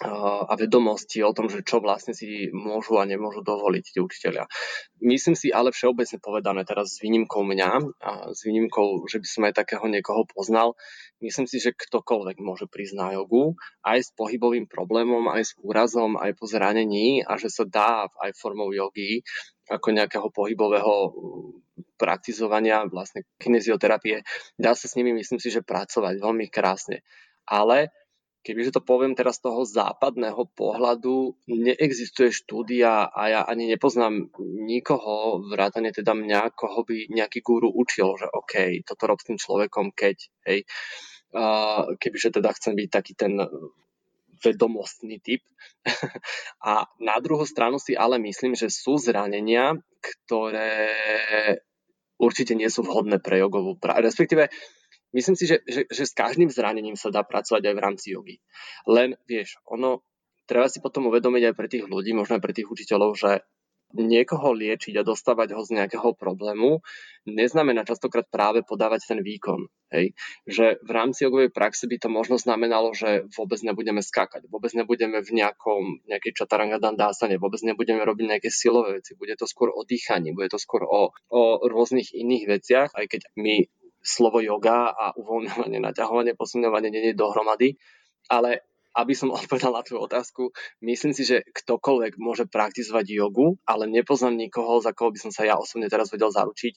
[0.00, 4.48] a vedomosti o tom, že čo vlastne si môžu a nemôžu dovoliť tí učiteľia.
[5.04, 9.42] Myslím si ale všeobecne povedané, teraz s výnimkou mňa a s výnimkou, že by som
[9.44, 10.72] aj takého niekoho poznal,
[11.20, 16.16] myslím si, že ktokoľvek môže prísť na jogu, aj s pohybovým problémom, aj s úrazom,
[16.16, 19.20] aj po zranení a že sa dá aj formou jogy
[19.68, 21.12] ako nejakého pohybového
[22.00, 24.24] praktizovania, vlastne kinezioterapie,
[24.56, 27.04] dá sa s nimi, myslím si, že pracovať veľmi krásne.
[27.44, 27.92] Ale
[28.40, 34.32] kebyže to poviem teraz z toho západného pohľadu, neexistuje štúdia a ja ani nepoznám
[34.64, 39.38] nikoho, vrátane teda mňa, koho by nejaký guru učil, že OK, toto rob s tým
[39.38, 40.16] človekom, keď,
[40.48, 40.64] hej,
[42.00, 43.36] kebyže teda chcem byť taký ten
[44.40, 45.44] vedomostný typ.
[46.64, 50.88] a na druhú stranu si ale myslím, že sú zranenia, ktoré
[52.16, 54.04] určite nie sú vhodné pre jogovú prácu.
[54.04, 54.48] Respektíve
[55.16, 58.36] myslím si, že, že, že s každým zranením sa dá pracovať aj v rámci jogy.
[58.86, 60.02] Len, vieš, ono,
[60.44, 63.46] treba si potom uvedomiť aj pre tých ľudí, možno aj pre tých učiteľov, že
[63.94, 66.78] niekoho liečiť a dostávať ho z nejakého problému
[67.26, 69.66] neznamená častokrát práve podávať ten výkon.
[69.90, 70.14] Hej?
[70.46, 75.18] Že v rámci jogovej praxe by to možno znamenalo, že vôbec nebudeme skakať, vôbec nebudeme
[75.18, 79.82] v nejakom, nejakej čataranga dandásane, vôbec nebudeme robiť nejaké silové veci, bude to skôr o
[79.82, 83.66] dýchaní, bude to skôr o, o rôznych iných veciach, aj keď my
[84.00, 87.76] slovo yoga a uvoľňovanie, naťahovanie, posunovanie nie je dohromady,
[88.32, 88.64] ale
[88.96, 90.42] aby som odpovedal na tvoju otázku,
[90.82, 95.46] myslím si, že ktokoľvek môže praktizovať jogu, ale nepoznám nikoho, za koho by som sa
[95.46, 96.72] ja osobne teraz vedel zaručiť,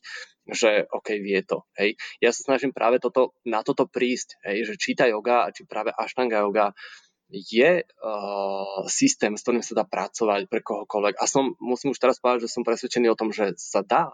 [0.50, 1.66] že OK, vie to.
[1.80, 1.98] Hej.
[2.22, 5.90] Ja sa snažím práve toto, na toto prísť, hej, že či tá yoga, či práve
[5.90, 6.78] ashtanga yoga
[7.34, 11.18] je uh, systém, s ktorým sa dá pracovať pre kohokoľvek.
[11.18, 14.14] A som, musím už teraz povedať, že som presvedčený o tom, že sa dá,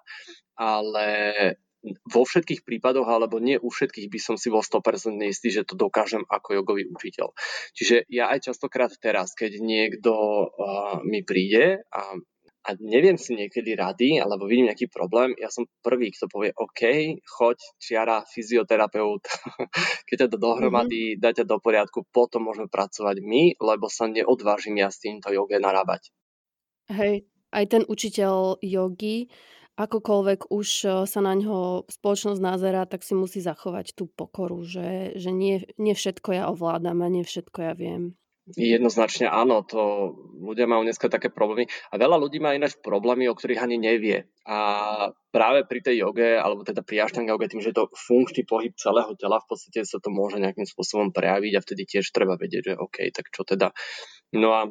[0.56, 5.64] ale vo všetkých prípadoch, alebo nie u všetkých by som si bol 100% istý, že
[5.64, 7.32] to dokážem ako jogový učiteľ.
[7.72, 12.02] Čiže ja aj častokrát teraz, keď niekto uh, mi príde a,
[12.68, 17.16] a neviem si niekedy rady, alebo vidím nejaký problém, ja som prvý, kto povie, OK,
[17.24, 19.24] choď, čiara, fyzioterapeut,
[20.08, 21.22] keď ťa to dohromady, mm-hmm.
[21.24, 25.64] dá ťa do poriadku, potom môžeme pracovať my, lebo sa neodvážim ja s týmto joge
[25.64, 26.12] narábať.
[26.92, 27.24] Hej,
[27.56, 29.30] aj ten učiteľ jogy,
[29.80, 35.16] akokoľvek už e, sa na ňo spoločnosť názera, tak si musí zachovať tú pokoru, že,
[35.16, 38.20] že nie, nie všetko ja ovládam a nie všetko ja viem.
[38.58, 40.10] Jednoznačne áno, to
[40.42, 44.26] ľudia majú dneska také problémy a veľa ľudí má ináč problémy, o ktorých ani nevie.
[44.50, 44.58] A
[45.30, 48.74] práve pri tej joge, alebo teda pri aštanga joge, tým, že je to funkčný pohyb
[48.74, 52.74] celého tela, v podstate sa to môže nejakým spôsobom prejaviť a vtedy tiež treba vedieť,
[52.74, 53.70] že OK, tak čo teda.
[54.34, 54.66] No a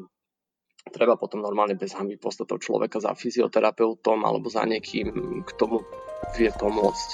[0.93, 5.09] treba potom normálne bez hamby poslať toho človeka za fyzioterapeutom alebo za niekým,
[5.45, 5.85] k tomu
[6.37, 7.11] vie pomôcť.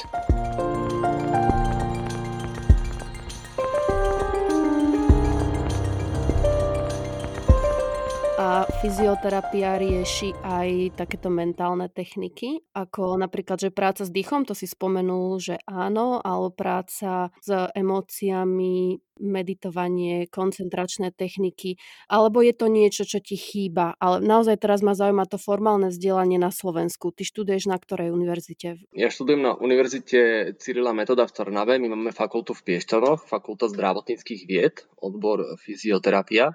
[8.62, 15.42] Fyzioterapia rieši aj takéto mentálne techniky, ako napríklad, že práca s dýchom, to si spomenul,
[15.42, 23.34] že áno, alebo práca s emóciami, meditovanie, koncentračné techniky, alebo je to niečo, čo ti
[23.34, 23.98] chýba.
[23.98, 27.10] Ale naozaj teraz ma zaujíma to formálne vzdelanie na Slovensku.
[27.10, 28.78] Ty študuješ na ktorej univerzite?
[28.94, 31.78] Ja študujem na univerzite Cyrila Metoda v Trnave.
[31.82, 36.54] My máme fakultu v Piešťanoch, fakulta zdravotníckých vied, odbor fyzioterapia.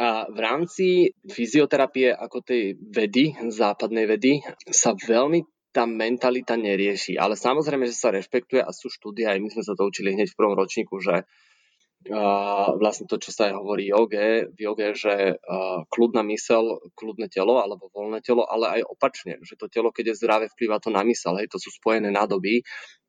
[0.00, 0.86] A v rámci
[1.28, 4.40] fyzioterapie ako tej vedy, západnej vedy,
[4.72, 7.16] sa veľmi tá mentalita nerieši.
[7.16, 10.28] Ale samozrejme, že sa rešpektuje a sú štúdia, aj my sme sa to učili hneď
[10.32, 15.14] v prvom ročníku, že uh, vlastne to, čo sa aj hovorí joge, v joge, že
[15.40, 20.12] uh, kľudná mysel, kľudné telo alebo voľné telo, ale aj opačne, že to telo, keď
[20.12, 22.60] je zdravé, vplýva to na mysel, hej, to sú spojené nádoby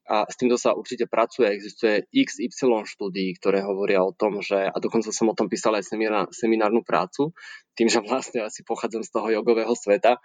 [0.04, 1.48] a s týmto sa určite pracuje.
[1.48, 5.88] Existuje XY štúdií, ktoré hovoria o tom, že, a dokonca som o tom písal aj
[5.88, 7.32] seminár, seminárnu prácu,
[7.80, 10.20] tým, že vlastne asi pochádzam z toho jogového sveta,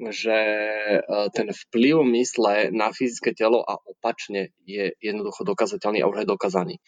[0.00, 1.00] že e,
[1.36, 6.80] ten vplyv mysle na fyzické telo a opačne je jednoducho dokazateľný a už aj dokázaný.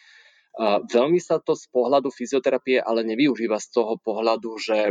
[0.90, 4.90] Veľmi sa to z pohľadu fyzioterapie ale nevyužíva z toho pohľadu, že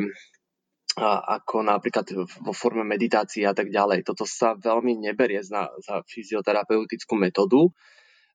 [1.03, 2.05] ako napríklad
[2.43, 4.03] vo forme meditácie a tak ďalej.
[4.03, 7.71] Toto sa veľmi neberie za, za fyzioterapeutickú metódu.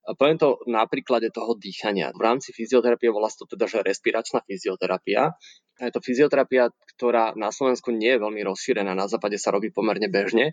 [0.04, 2.12] Poviem to na príklade toho dýchania.
[2.12, 5.32] V rámci fyzioterapie volá sa to teda, že respiračná fyzioterapia.
[5.80, 10.12] Je to fyzioterapia, ktorá na Slovensku nie je veľmi rozšírená, na západe sa robí pomerne
[10.12, 10.52] bežne.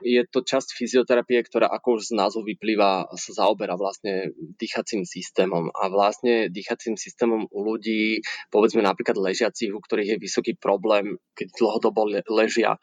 [0.00, 5.68] Je to časť fyzioterapie, ktorá ako už z názvu vyplýva, sa zaoberá vlastne dýchacím systémom.
[5.76, 11.52] A vlastne dýchacím systémom u ľudí, povedzme napríklad ležiacich, u ktorých je vysoký problém, keď
[11.52, 12.80] dlhodobo ležia,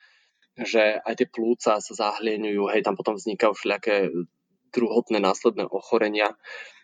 [0.53, 4.13] že aj tie plúca sa zahlieňujú, hej, tam potom vznikajú všelijaké
[4.73, 6.33] druhotné následné ochorenia.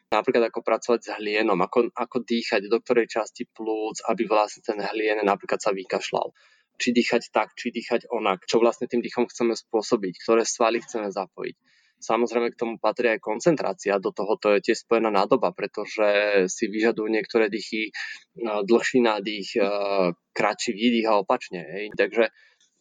[0.09, 4.81] Napríklad ako pracovať s hlienom, ako, ako dýchať, do ktorej časti plúc, aby vlastne ten
[4.81, 6.33] hlien napríklad sa vykašľal.
[6.81, 11.13] Či dýchať tak, či dýchať onak, čo vlastne tým dýchom chceme spôsobiť, ktoré svaly chceme
[11.13, 11.57] zapojiť.
[11.99, 16.07] Samozrejme k tomu patrí aj koncentrácia, do toho to je tiež spojená nádoba, pretože
[16.47, 17.91] si vyžadujú niektoré dýchy
[18.39, 19.59] dlhší nádych,
[20.31, 21.91] kratší výdych a opačne.
[21.99, 22.31] Takže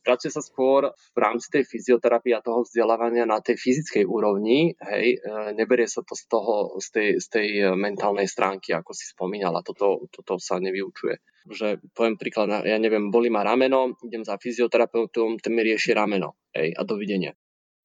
[0.08, 5.20] pracuje sa skôr v rámci tej fyzioterapie a toho vzdelávania na tej fyzickej úrovni, hej,
[5.20, 9.04] e, neberie sa to z toho, z tej, z tej e, mentálnej stránky, ako si
[9.04, 11.44] spomínala, toto, toto sa nevyučuje.
[11.52, 16.40] Že poviem príklad, ja neviem, boli ma rameno, idem za fyzioterapeutom, ten mi rieši rameno,
[16.56, 17.36] hej, a dovidenia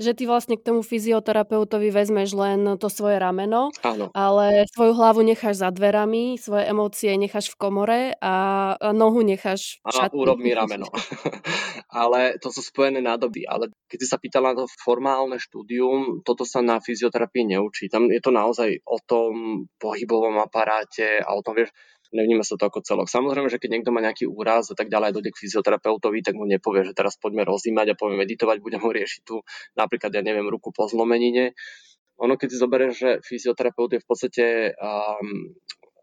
[0.03, 4.11] že ty vlastne k tomu fyzioterapeutovi vezmeš len to svoje rameno, Áno.
[4.11, 8.33] ale svoju hlavu necháš za dverami, svoje emócie necháš v komore a
[8.91, 10.19] nohu necháš v šatni.
[10.19, 10.91] A urob mi rameno.
[12.03, 13.47] ale to sú spojené nádoby.
[13.47, 17.87] Ale keď si sa pýtala na to formálne štúdium, toto sa na fyzioterapii neučí.
[17.87, 21.71] Tam je to naozaj o tom pohybovom aparáte a o tom, vieš,
[22.13, 23.09] nevníma sa to ako celok.
[23.09, 26.45] Samozrejme, že keď niekto má nejaký úraz a tak ďalej, dojde k fyzioterapeutovi, tak mu
[26.45, 29.41] nepovie, že teraz poďme rozímať a poďme meditovať, budem ho riešiť tu
[29.73, 31.57] napríklad, ja neviem, ruku po zlomenine.
[32.21, 34.45] Ono, keď si zoberieš, že fyzioterapeut je v podstate
[34.77, 35.57] um,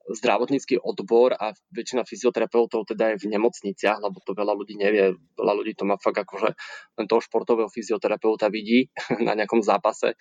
[0.09, 5.15] zdravotnícky odbor a väčšina fyzioterapeutov teda je v nemocniciach, lebo to veľa ľudí nevie.
[5.37, 6.51] Veľa ľudí to má fakt akože
[6.99, 8.89] len toho športového fyzioterapeuta vidí
[9.27, 10.17] na nejakom zápase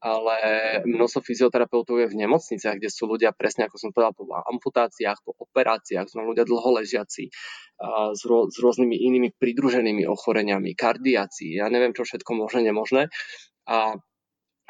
[0.00, 0.36] ale
[0.88, 5.36] množstvo fyzioterapeutov je v nemocniciach, kde sú ľudia presne, ako som povedal, po amputáciách, po
[5.36, 7.28] operáciách, sú ľudia dlho ležiaci
[8.16, 13.12] s, rô, s rôznymi inými pridruženými ochoreniami, kardiácii, ja neviem čo všetko možné, nemožné.
[13.68, 13.92] A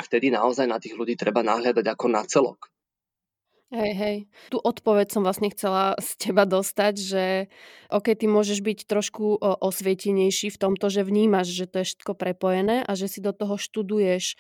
[0.03, 2.66] vtedy naozaj na tých ľudí treba nahliadať ako na celok.
[3.70, 4.16] Hej, hej.
[4.50, 7.24] Tu odpoveď som vlastne chcela z teba dostať, že
[7.87, 12.83] OK, ty môžeš byť trošku osvietenejší v tomto, že vnímaš, že to je všetko prepojené
[12.83, 14.35] a že si do toho študuješ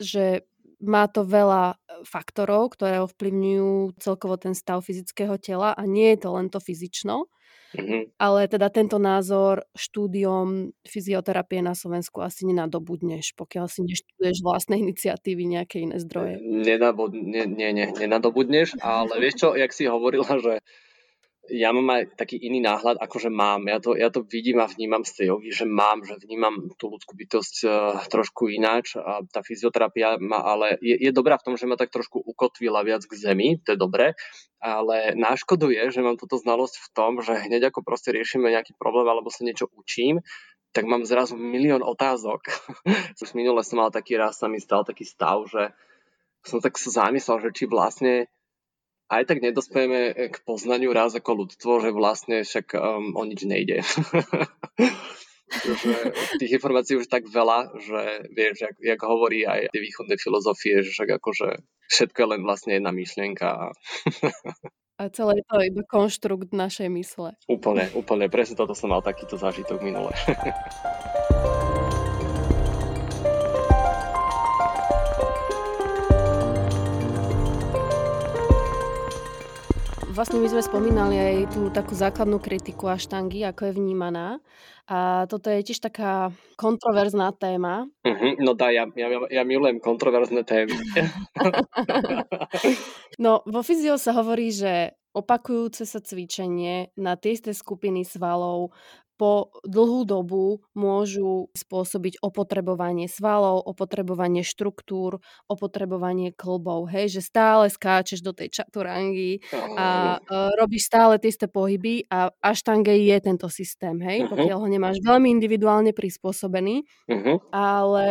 [0.00, 0.42] že
[0.80, 6.24] má to veľa e, faktorov, ktoré ovplyvňujú celkovo ten stav fyzického tela a nie je
[6.24, 7.28] to len to fyzično.
[7.70, 8.18] Mm-hmm.
[8.18, 15.46] Ale teda tento názor štúdiom fyzioterapie na Slovensku asi nenadobudneš, pokiaľ si neštuduješ vlastné iniciatívy,
[15.46, 16.42] nejaké iné zdroje.
[16.42, 20.58] Nenabud, nie, nie, nie, nenadobudneš, ale vieš čo, jak si hovorila, že
[21.48, 23.64] ja mám aj taký iný náhľad, ako že mám.
[23.64, 26.92] Ja to, ja to vidím a vnímam z tej jogy, že mám, že vnímam tú
[26.92, 27.70] ľudskú bytosť uh,
[28.12, 31.88] trošku ináč a tá fyzioterapia ma ale je, je dobrá v tom, že ma tak
[31.88, 34.12] trošku ukotvila viac k zemi, to je dobré,
[34.60, 39.08] ale náškoduje, že mám túto znalosť v tom, že hneď ako proste riešime nejaký problém
[39.08, 40.20] alebo sa niečo učím,
[40.70, 42.46] tak mám zrazu milión otázok.
[43.22, 45.74] Už minule som mal taký raz, sa mi stal taký stav, že
[46.46, 48.30] som tak sa zamyslel, že či vlastne
[49.10, 53.82] aj tak nedospejeme k poznaniu raz ako ľudstvo, že vlastne však um, o nič nejde.
[55.50, 60.86] že tých informácií už tak veľa, že vieš, jak, jak hovorí aj tie východné filozofie,
[60.86, 61.48] že však akože
[61.90, 63.74] všetko je len vlastne jedna myšlienka.
[65.00, 67.32] A celé je to iba konštrukt našej mysle.
[67.48, 68.28] Úplne, úplne.
[68.28, 70.12] Presne toto som mal takýto zážitok minule.
[80.20, 84.36] Vlastne my sme spomínali aj tú takú základnú kritiku aštangy, ako je vnímaná.
[84.84, 86.28] A toto je tiež taká
[86.60, 87.88] kontroverzná téma.
[88.04, 90.76] Uh-huh, no dá, ja, ja, ja milujem kontroverzné témy.
[93.24, 98.76] no, vo fyzio sa hovorí, že opakujúce sa cvičenie na tie isté skupiny svalov
[99.20, 106.88] po dlhú dobu môžu spôsobiť opotrebovanie svalov, opotrebovanie štruktúr, opotrebovanie klbov.
[106.88, 109.44] Hej, že stále skáčeš do tej čaturangy
[109.76, 114.32] a uh, robíš stále tie isté pohyby a aštange je tento systém, hej, uh-huh.
[114.32, 117.36] pokiaľ ho nemáš veľmi individuálne prispôsobený, uh-huh.
[117.52, 118.08] ale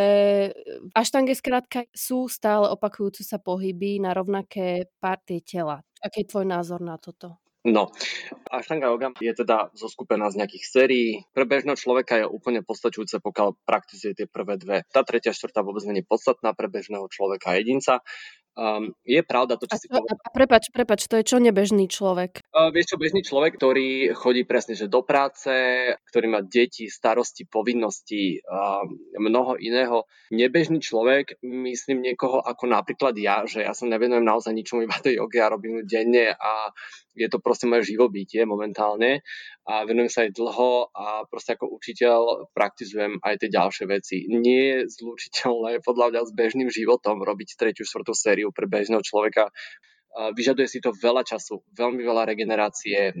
[0.94, 5.82] aštange skrátka sú stále opakujúce sa pohyby na rovnaké partie tela.
[5.98, 7.49] Aký je tvoj názor na toto?
[7.60, 7.92] No,
[8.48, 11.28] Ashtanga yoga je teda zoskupená z nejakých sérií.
[11.36, 14.88] Pre bežného človeka je úplne postačujúce, pokiaľ praktizuje tie prvé dve.
[14.88, 18.00] Tá tretia, štvrtá vôbec není podstatná pre bežného človeka a jedinca.
[18.58, 20.18] Um, je pravda to, čo a si povedal.
[20.34, 22.42] Prepač, prepač, to je čo nebežný človek?
[22.50, 25.50] Uh, vieš čo, bežný človek, ktorý chodí presne že do práce,
[26.10, 28.82] ktorý má deti, starosti, povinnosti, uh,
[29.16, 30.04] mnoho iného.
[30.34, 35.22] Nebežný človek, myslím niekoho ako napríklad ja, že ja sa nevenujem naozaj ničomu iba tej
[35.22, 36.74] joge a robím ju denne a
[37.14, 39.22] je to proste moje živobytie momentálne
[39.70, 44.26] a venujem sa aj dlho a proste ako učiteľ praktizujem aj tie ďalšie veci.
[44.26, 49.54] Nie je zlučiteľné podľa mňa s bežným životom robiť tretiu, štvrtú sériu pre bežného človeka.
[50.34, 53.14] Vyžaduje si to veľa času, veľmi veľa regenerácie,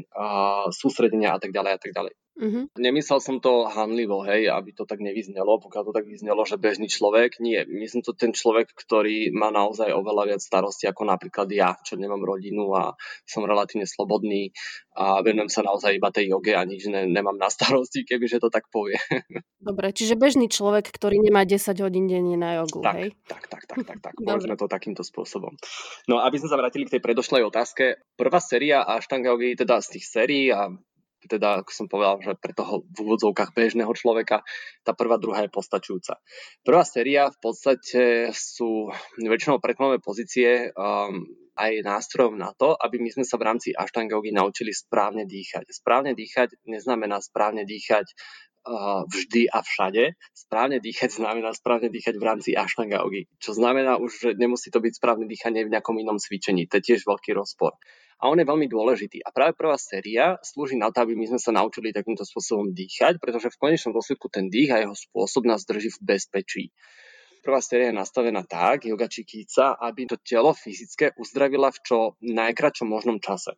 [0.74, 2.12] sústredenia a tak ďalej a tak ďalej.
[2.40, 2.64] Mm-hmm.
[2.80, 6.88] Nemyslel som to hanlivo, hej, aby to tak nevyznelo, pokiaľ to tak vyznelo, že bežný
[6.88, 7.36] človek.
[7.36, 12.00] Nie, myslím to ten človek, ktorý má naozaj oveľa viac starosti ako napríklad ja, čo
[12.00, 12.96] nemám rodinu a
[13.28, 14.56] som relatívne slobodný
[14.96, 18.48] a venujem sa naozaj iba tej joge a nič ne, nemám na starosti, kebyže to
[18.48, 18.96] tak povie.
[19.60, 23.08] Dobre, čiže bežný človek, ktorý nemá 10 hodín denne na jogu, tak, hej?
[23.28, 24.12] Tak, tak, tak, tak, tak.
[24.26, 25.52] Povedzme to takýmto spôsobom.
[26.08, 28.00] No aby sme sa vrátili k tej predošlej otázke.
[28.16, 30.72] Prvá séria Ashtanga jogi, teda z tých sérií a
[31.28, 34.40] teda, ako som povedal, že pre toho v úvodzovkách bežného človeka
[34.86, 36.16] tá prvá, druhá je postačujúca.
[36.64, 38.88] Prvá séria v podstate sú
[39.20, 41.26] väčšinou preklonové pozície um,
[41.60, 45.68] aj nástrojom na to, aby my sme sa v rámci aštangogy naučili správne dýchať.
[45.68, 48.08] Správne dýchať neznamená správne dýchať
[48.64, 50.16] uh, vždy a všade.
[50.32, 53.04] Správne dýchať znamená správne dýchať v rámci aštanga
[53.36, 56.64] čo znamená už, že nemusí to byť správne dýchanie v nejakom inom cvičení.
[56.72, 57.76] To je tiež veľký rozpor
[58.20, 59.24] a on je veľmi dôležitý.
[59.24, 63.16] A práve prvá séria slúži na to, aby my sme sa naučili takýmto spôsobom dýchať,
[63.16, 66.64] pretože v konečnom dôsledku ten dých a jeho spôsob nás drží v bezpečí.
[67.40, 72.84] Prvá séria je nastavená tak, yoga čikíca, aby to telo fyzické uzdravila v čo najkračom
[72.84, 73.56] možnom čase.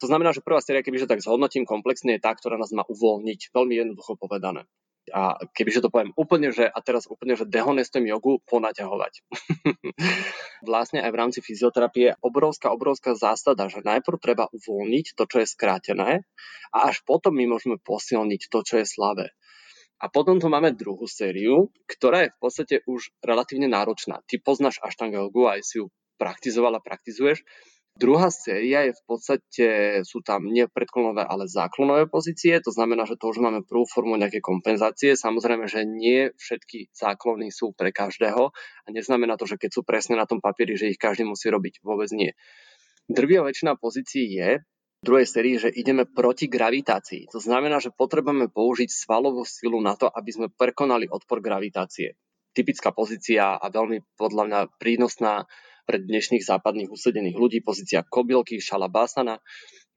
[0.00, 3.52] To znamená, že prvá séria, kebyže tak zhodnotím komplexne, je tá, ktorá nás má uvoľniť.
[3.52, 4.64] Veľmi jednoducho povedané
[5.10, 9.12] a kebyže to poviem úplne, že a teraz úplne, že dehonestujem jogu, ponaťahovať.
[10.70, 15.36] vlastne aj v rámci fyzioterapie je obrovská, obrovská zásada, že najprv treba uvoľniť to, čo
[15.42, 16.10] je skrátené
[16.70, 19.34] a až potom my môžeme posilniť to, čo je slabé.
[20.00, 24.24] A potom tu máme druhú sériu, ktorá je v podstate už relatívne náročná.
[24.24, 27.44] Ty poznáš Ashtanga jogu, aj si ju praktizovala, praktizuješ
[27.98, 29.66] Druhá séria je v podstate,
[30.08, 34.16] sú tam nie predklonové, ale záklonové pozície, to znamená, že to už máme prvú formu
[34.16, 35.18] nejaké kompenzácie.
[35.18, 40.16] Samozrejme, že nie všetky záklony sú pre každého a neznamená to, že keď sú presne
[40.16, 41.84] na tom papieri, že ich každý musí robiť.
[41.84, 42.32] Vôbec nie.
[43.10, 44.62] Drvia väčšina pozícií je
[45.00, 47.28] v druhej sérii, že ideme proti gravitácii.
[47.34, 52.14] To znamená, že potrebujeme použiť svalovú silu na to, aby sme prekonali odpor gravitácie.
[52.54, 55.48] Typická pozícia a veľmi podľa mňa prínosná
[55.86, 59.38] pre dnešných západných usedených ľudí, pozícia kobylky, šalabásana,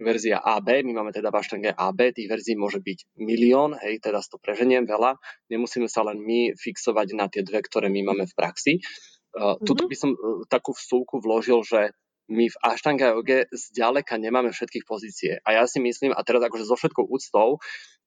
[0.01, 4.19] verzia AB, my máme teda v aštange AB, tých verzií môže byť milión, hej, teda
[4.25, 5.15] to preženiem veľa,
[5.53, 8.73] nemusíme sa len my fixovať na tie dve, ktoré my máme v praxi.
[9.33, 9.65] Uh, mm-hmm.
[9.65, 11.93] Tuto by som uh, takú vsúku vložil, že
[12.31, 15.43] my v Ashtanga joge zďaleka nemáme všetkých pozície.
[15.43, 17.59] A ja si myslím, a teraz akože so všetkou úctou,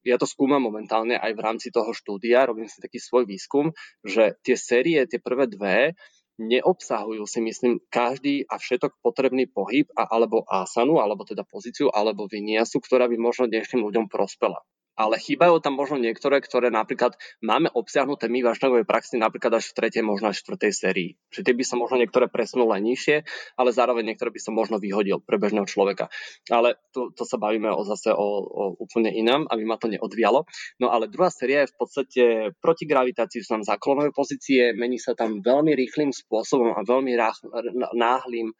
[0.06, 3.74] ja to skúmam momentálne aj v rámci toho štúdia, robím si taký svoj výskum,
[4.06, 5.98] že tie série, tie prvé dve,
[6.36, 12.28] neobsahujú si myslím každý a všetok potrebný pohyb a, alebo asanu, alebo teda pozíciu, alebo
[12.28, 14.60] vyniasu, ktorá by možno dnešným ľuďom prospela
[14.96, 19.70] ale chýbajú tam možno niektoré, ktoré napríklad máme obsiahnuté my v aštangovej praxi napríklad až
[19.70, 21.10] v tretej, možno až v štvrtej sérii.
[21.28, 23.16] Že tie by som možno niektoré presunul aj nižšie,
[23.60, 26.08] ale zároveň niektoré by som možno vyhodil pre bežného človeka.
[26.48, 30.48] Ale to, to sa bavíme o zase o, o úplne inám, aby ma to neodvialo.
[30.80, 32.22] No ale druhá séria je v podstate
[32.64, 37.12] proti gravitácii, sú tam záklonové pozície, mení sa tam veľmi rýchlým spôsobom a veľmi
[37.92, 38.54] náhlým e,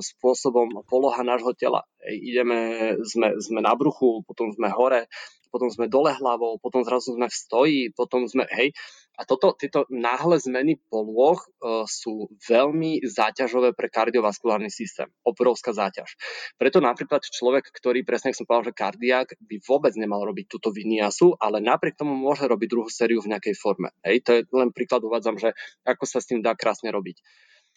[0.00, 1.84] spôsobom poloha nášho tela.
[2.02, 5.06] Ideme, sme, sme na bruchu, potom sme hore,
[5.52, 8.72] potom sme dole hlavou, potom zrazu sme v stoji, potom sme, hej.
[9.20, 15.12] A toto, tieto náhle zmeny polôch e, sú veľmi záťažové pre kardiovaskulárny systém.
[15.20, 16.16] Obrovská záťaž.
[16.56, 21.36] Preto napríklad človek, ktorý presne, som povedal, že kardiák by vôbec nemal robiť túto viniasu,
[21.36, 23.92] ale napriek tomu môže robiť druhú sériu v nejakej forme.
[24.00, 25.52] Hej, to je len príklad uvádzam, že
[25.84, 27.20] ako sa s tým dá krásne robiť.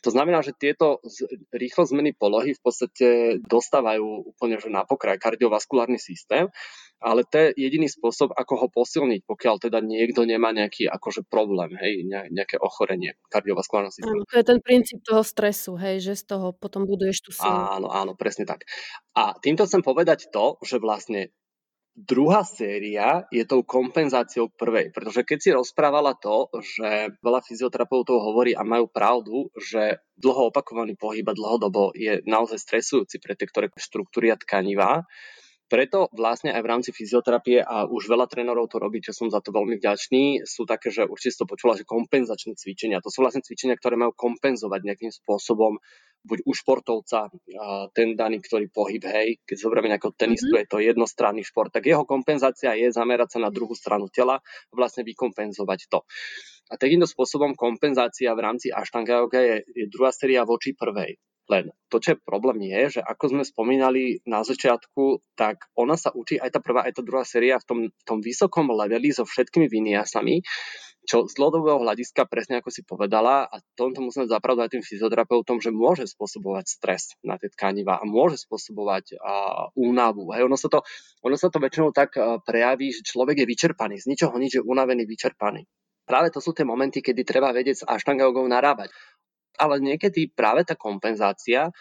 [0.05, 1.01] To znamená, že tieto
[1.49, 3.07] rýchlo zmeny polohy v podstate
[3.41, 6.53] dostávajú úplne že na pokraj kardiovaskulárny systém,
[7.01, 11.73] ale to je jediný spôsob, ako ho posilniť, pokiaľ teda niekto nemá nejaký akože problém,
[11.75, 14.23] hej, nejaké ochorenie kardiovaskulárneho systému.
[14.23, 17.49] Áno, to je ten princíp toho stresu, hej, že z toho potom buduješ tú silu.
[17.49, 18.69] Áno, áno, presne tak.
[19.17, 21.33] A týmto chcem povedať to, že vlastne
[21.95, 28.51] Druhá séria je tou kompenzáciou prvej, pretože keď si rozprávala to, že veľa fyzioterapeutov hovorí
[28.51, 33.71] a majú pravdu, že dlho opakovaný pohyb a dlhodobo je naozaj stresujúci pre tie ktoré
[33.71, 35.07] štruktúry tkanivá,
[35.65, 39.41] Preto vlastne aj v rámci fyzioterapie a už veľa trénerov to robí, čo som za
[39.41, 43.01] to veľmi vďačný, sú také, že určite to počula, že kompenzačné cvičenia.
[43.01, 45.81] To sú vlastne cvičenia, ktoré majú kompenzovať nejakým spôsobom
[46.25, 47.29] buď u športovca
[47.93, 50.65] ten daný, ktorý pohyb, hej, keď zoberieme nejakého tenistu, mm-hmm.
[50.65, 54.73] je to jednostranný šport, tak jeho kompenzácia je zamerať sa na druhú stranu tela a
[54.73, 56.01] vlastne vykompenzovať to.
[56.73, 61.13] A takýmto spôsobom kompenzácia v rámci Ashtanga yoga je, je druhá séria voči prvej.
[61.45, 66.09] Len to, čo je problém je, že ako sme spomínali na začiatku, tak ona sa
[66.09, 69.29] učí aj tá prvá, aj tá druhá séria v tom, v tom vysokom leveli so
[69.29, 70.41] všetkými viniasami,
[71.05, 75.69] čo z dlhodobého hľadiska, presne ako si povedala, a tomto musíme zapravdať tým fyzioterapeutom, že
[75.69, 80.33] môže spôsobovať stres na tie tkaniva a môže spôsobovať uh, únavu.
[80.33, 80.81] Hej, ono, sa to,
[81.21, 84.65] ono sa to väčšinou tak uh, prejaví, že človek je vyčerpaný, z ničoho nič je
[84.65, 85.69] unavený, vyčerpaný.
[86.05, 88.93] Práve to sú tie momenty, kedy treba vedieť s aštangogou narábať
[89.57, 91.71] ale niekedy práve tá kompenzácia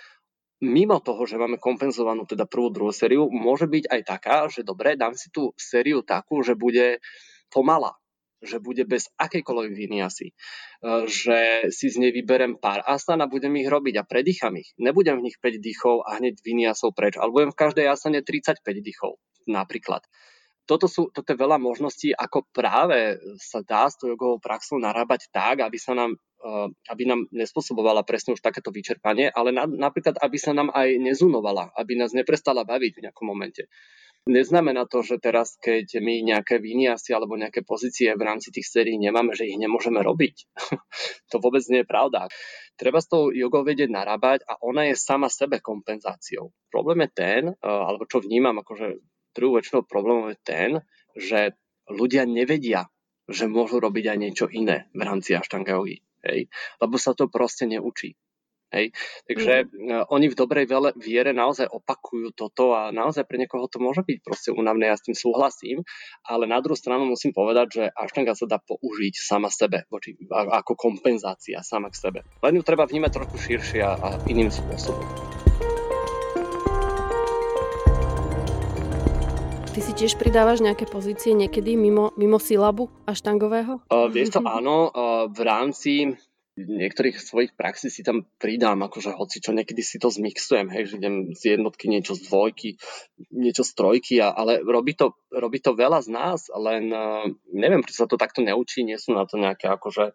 [0.65, 4.97] mimo toho, že máme kompenzovanú teda prvú, druhú sériu, môže byť aj taká, že dobre,
[4.97, 7.05] dám si tú sériu takú, že bude
[7.53, 7.93] pomalá,
[8.41, 10.35] že bude bez akejkoľvek viniasy, e,
[11.05, 14.73] že si z nej vyberem pár asan a budem ich robiť a predýcham ich.
[14.81, 18.65] Nebudem v nich 5 dýchov a hneď viniasov preč, ale budem v každej asane 35
[18.81, 20.07] dýchov napríklad
[20.65, 25.29] toto, sú, toto je veľa možností, ako práve sa dá s tou jogovou praxou narábať
[25.29, 26.17] tak, aby sa nám
[26.93, 31.73] aby nám nespôsobovala presne už takéto vyčerpanie, ale na, napríklad, aby sa nám aj nezunovala,
[31.73, 33.67] aby nás neprestala baviť v nejakom momente.
[34.25, 38.97] Neznamená to, že teraz, keď my nejaké výniasy alebo nejaké pozície v rámci tých sérií
[38.97, 40.49] nemáme, že ich nemôžeme robiť.
[41.31, 42.33] to vôbec nie je pravda.
[42.81, 46.57] Treba s tou jogou vedieť narábať a ona je sama sebe kompenzáciou.
[46.73, 48.97] Problém je ten, eh, alebo čo vnímam akože
[49.37, 50.71] druhou väčšinou problémom je ten,
[51.13, 51.53] že
[51.91, 52.89] ľudia nevedia,
[53.29, 55.77] že môžu robiť aj niečo iné v rámci aštanga
[56.25, 56.49] Hej?
[56.81, 58.17] Lebo sa to proste neučí.
[58.75, 58.91] Hej.
[59.31, 60.11] Takže mm.
[60.11, 60.67] oni v dobrej
[60.99, 65.07] viere naozaj opakujú toto a naozaj pre niekoho to môže byť proste únavné, ja s
[65.07, 65.87] tým súhlasím,
[66.27, 70.75] ale na druhú stranu musím povedať, že aštanga sa dá použiť sama sebe, voči, ako
[70.75, 72.21] kompenzácia sama k sebe.
[72.43, 75.34] Len ju treba vnímať trochu širšie a iným spôsobom.
[79.75, 83.83] Ty si tiež pridávaš nejaké pozície niekedy mimo, mimo silabu štangového?
[83.91, 86.15] Uh, vieš to áno, uh, v rámci
[86.55, 91.03] niektorých svojich praxí si tam pridám, akože hoci čo niekedy si to zmixujem, hej, že
[91.03, 92.79] idem z jednotky niečo z dvojky,
[93.35, 97.83] niečo z trojky, a, ale robí to, robí to veľa z nás, len uh, neviem,
[97.83, 100.15] prečo sa to takto neučí, nie sú na to nejaké akože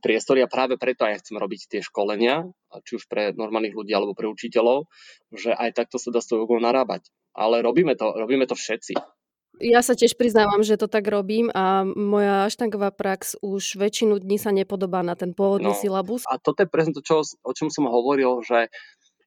[0.00, 2.48] priestory a práve preto aj chcem robiť tie školenia,
[2.88, 4.88] či už pre normálnych ľudí alebo pre učiteľov,
[5.36, 8.94] že aj takto sa dá s tou narábať ale robíme to, robíme to všetci.
[9.60, 14.40] Ja sa tiež priznávam, že to tak robím a moja štangová prax už väčšinu dní
[14.40, 16.24] sa nepodobá na ten pôvodný no, silabus.
[16.24, 18.72] A toto je presne to, čo, o čom som hovoril, že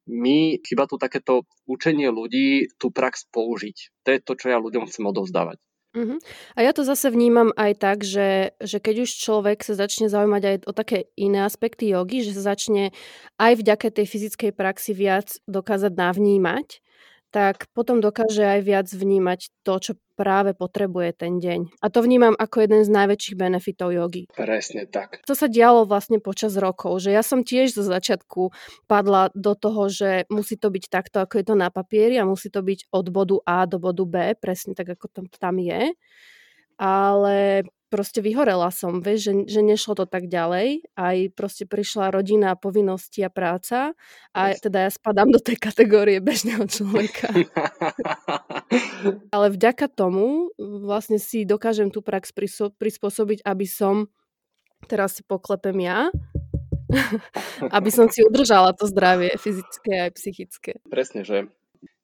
[0.10, 4.04] my, chyba tu takéto učenie ľudí, tú prax použiť.
[4.04, 5.62] To je to, čo ja ľuďom chcem odovzdávať.
[5.94, 6.18] Uh-huh.
[6.58, 10.44] A ja to zase vnímam aj tak, že, že keď už človek sa začne zaujímať
[10.44, 12.90] aj o také iné aspekty jogy, že sa začne
[13.38, 16.82] aj vďaka tej fyzickej praxi viac dokázať navnímať,
[17.34, 21.82] tak potom dokáže aj viac vnímať to, čo práve potrebuje ten deň.
[21.82, 24.30] A to vnímam ako jeden z najväčších benefitov jogy.
[24.30, 25.26] Presne tak.
[25.26, 28.54] To sa dialo vlastne počas rokov, že ja som tiež zo začiatku
[28.86, 32.54] padla do toho, že musí to byť takto, ako je to na papieri a musí
[32.54, 35.98] to byť od bodu A do bodu B, presne tak, ako to tam je.
[36.78, 40.82] Ale proste vyhorela som, vieš, že, že nešlo to tak ďalej.
[40.98, 43.94] Aj proste prišla rodina, povinnosti a práca
[44.34, 47.30] a teda ja spadám do tej kategórie bežného človeka.
[49.36, 52.34] Ale vďaka tomu vlastne si dokážem tú prax
[52.74, 54.10] prispôsobiť, aby som,
[54.90, 56.10] teraz si poklepem ja,
[57.78, 60.72] aby som si udržala to zdravie fyzické aj psychické.
[60.90, 61.46] Presne, že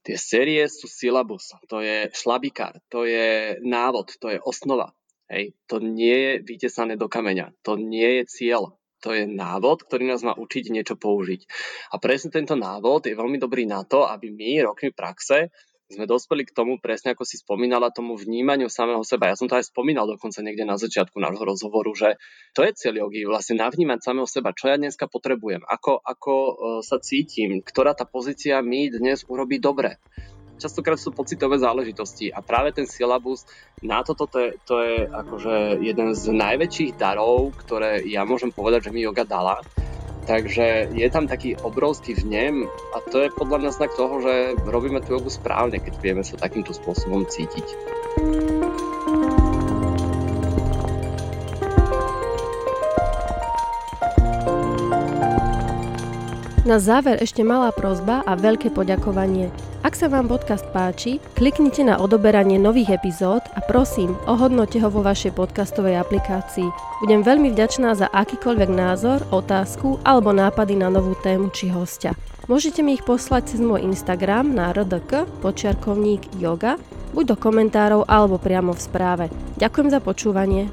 [0.06, 4.94] tie série sú syllabus, to je šlabikár, to je návod, to je osnova.
[5.30, 7.53] Hej, to nie je vytesané do kameňa.
[7.61, 8.73] To nie je cieľ.
[9.05, 11.45] To je návod, ktorý nás má učiť niečo použiť.
[11.93, 15.53] A presne tento návod je veľmi dobrý na to, aby my rokmi praxe
[15.89, 19.34] sme dospeli k tomu, presne ako si spomínala, tomu vnímaniu samého seba.
[19.34, 22.21] Ja som to aj spomínal dokonca niekde na začiatku nášho rozhovoru, že
[22.53, 26.53] to je cieľ jogy, vlastne navnímať samého seba, čo ja dneska potrebujem, ako, ako e,
[26.86, 29.97] sa cítim, ktorá tá pozícia mi dnes urobí dobre
[30.60, 33.47] častokrát sú pocitové záležitosti a práve ten syllabus
[33.80, 38.91] na toto to je, to je akože jeden z najväčších darov, ktoré ja môžem povedať,
[38.91, 39.64] že mi yoga dala.
[40.30, 45.01] Takže je tam taký obrovský vnem a to je podľa mňa znak toho, že robíme
[45.01, 47.66] tú jogu správne, keď vieme sa takýmto spôsobom cítiť.
[56.70, 59.49] Na záver ešte malá prozba a veľké poďakovanie.
[59.82, 65.01] Ak sa vám podcast páči, kliknite na odoberanie nových epizód a prosím, ohodnote ho vo
[65.01, 66.70] vašej podcastovej aplikácii.
[67.01, 72.13] Budem veľmi vďačná za akýkoľvek názor, otázku alebo nápady na novú tému či hostia.
[72.45, 76.78] Môžete mi ich poslať cez môj Instagram na rdk počiarkovník yoga,
[77.17, 79.26] buď do komentárov alebo priamo v správe.
[79.57, 80.70] Ďakujem za počúvanie.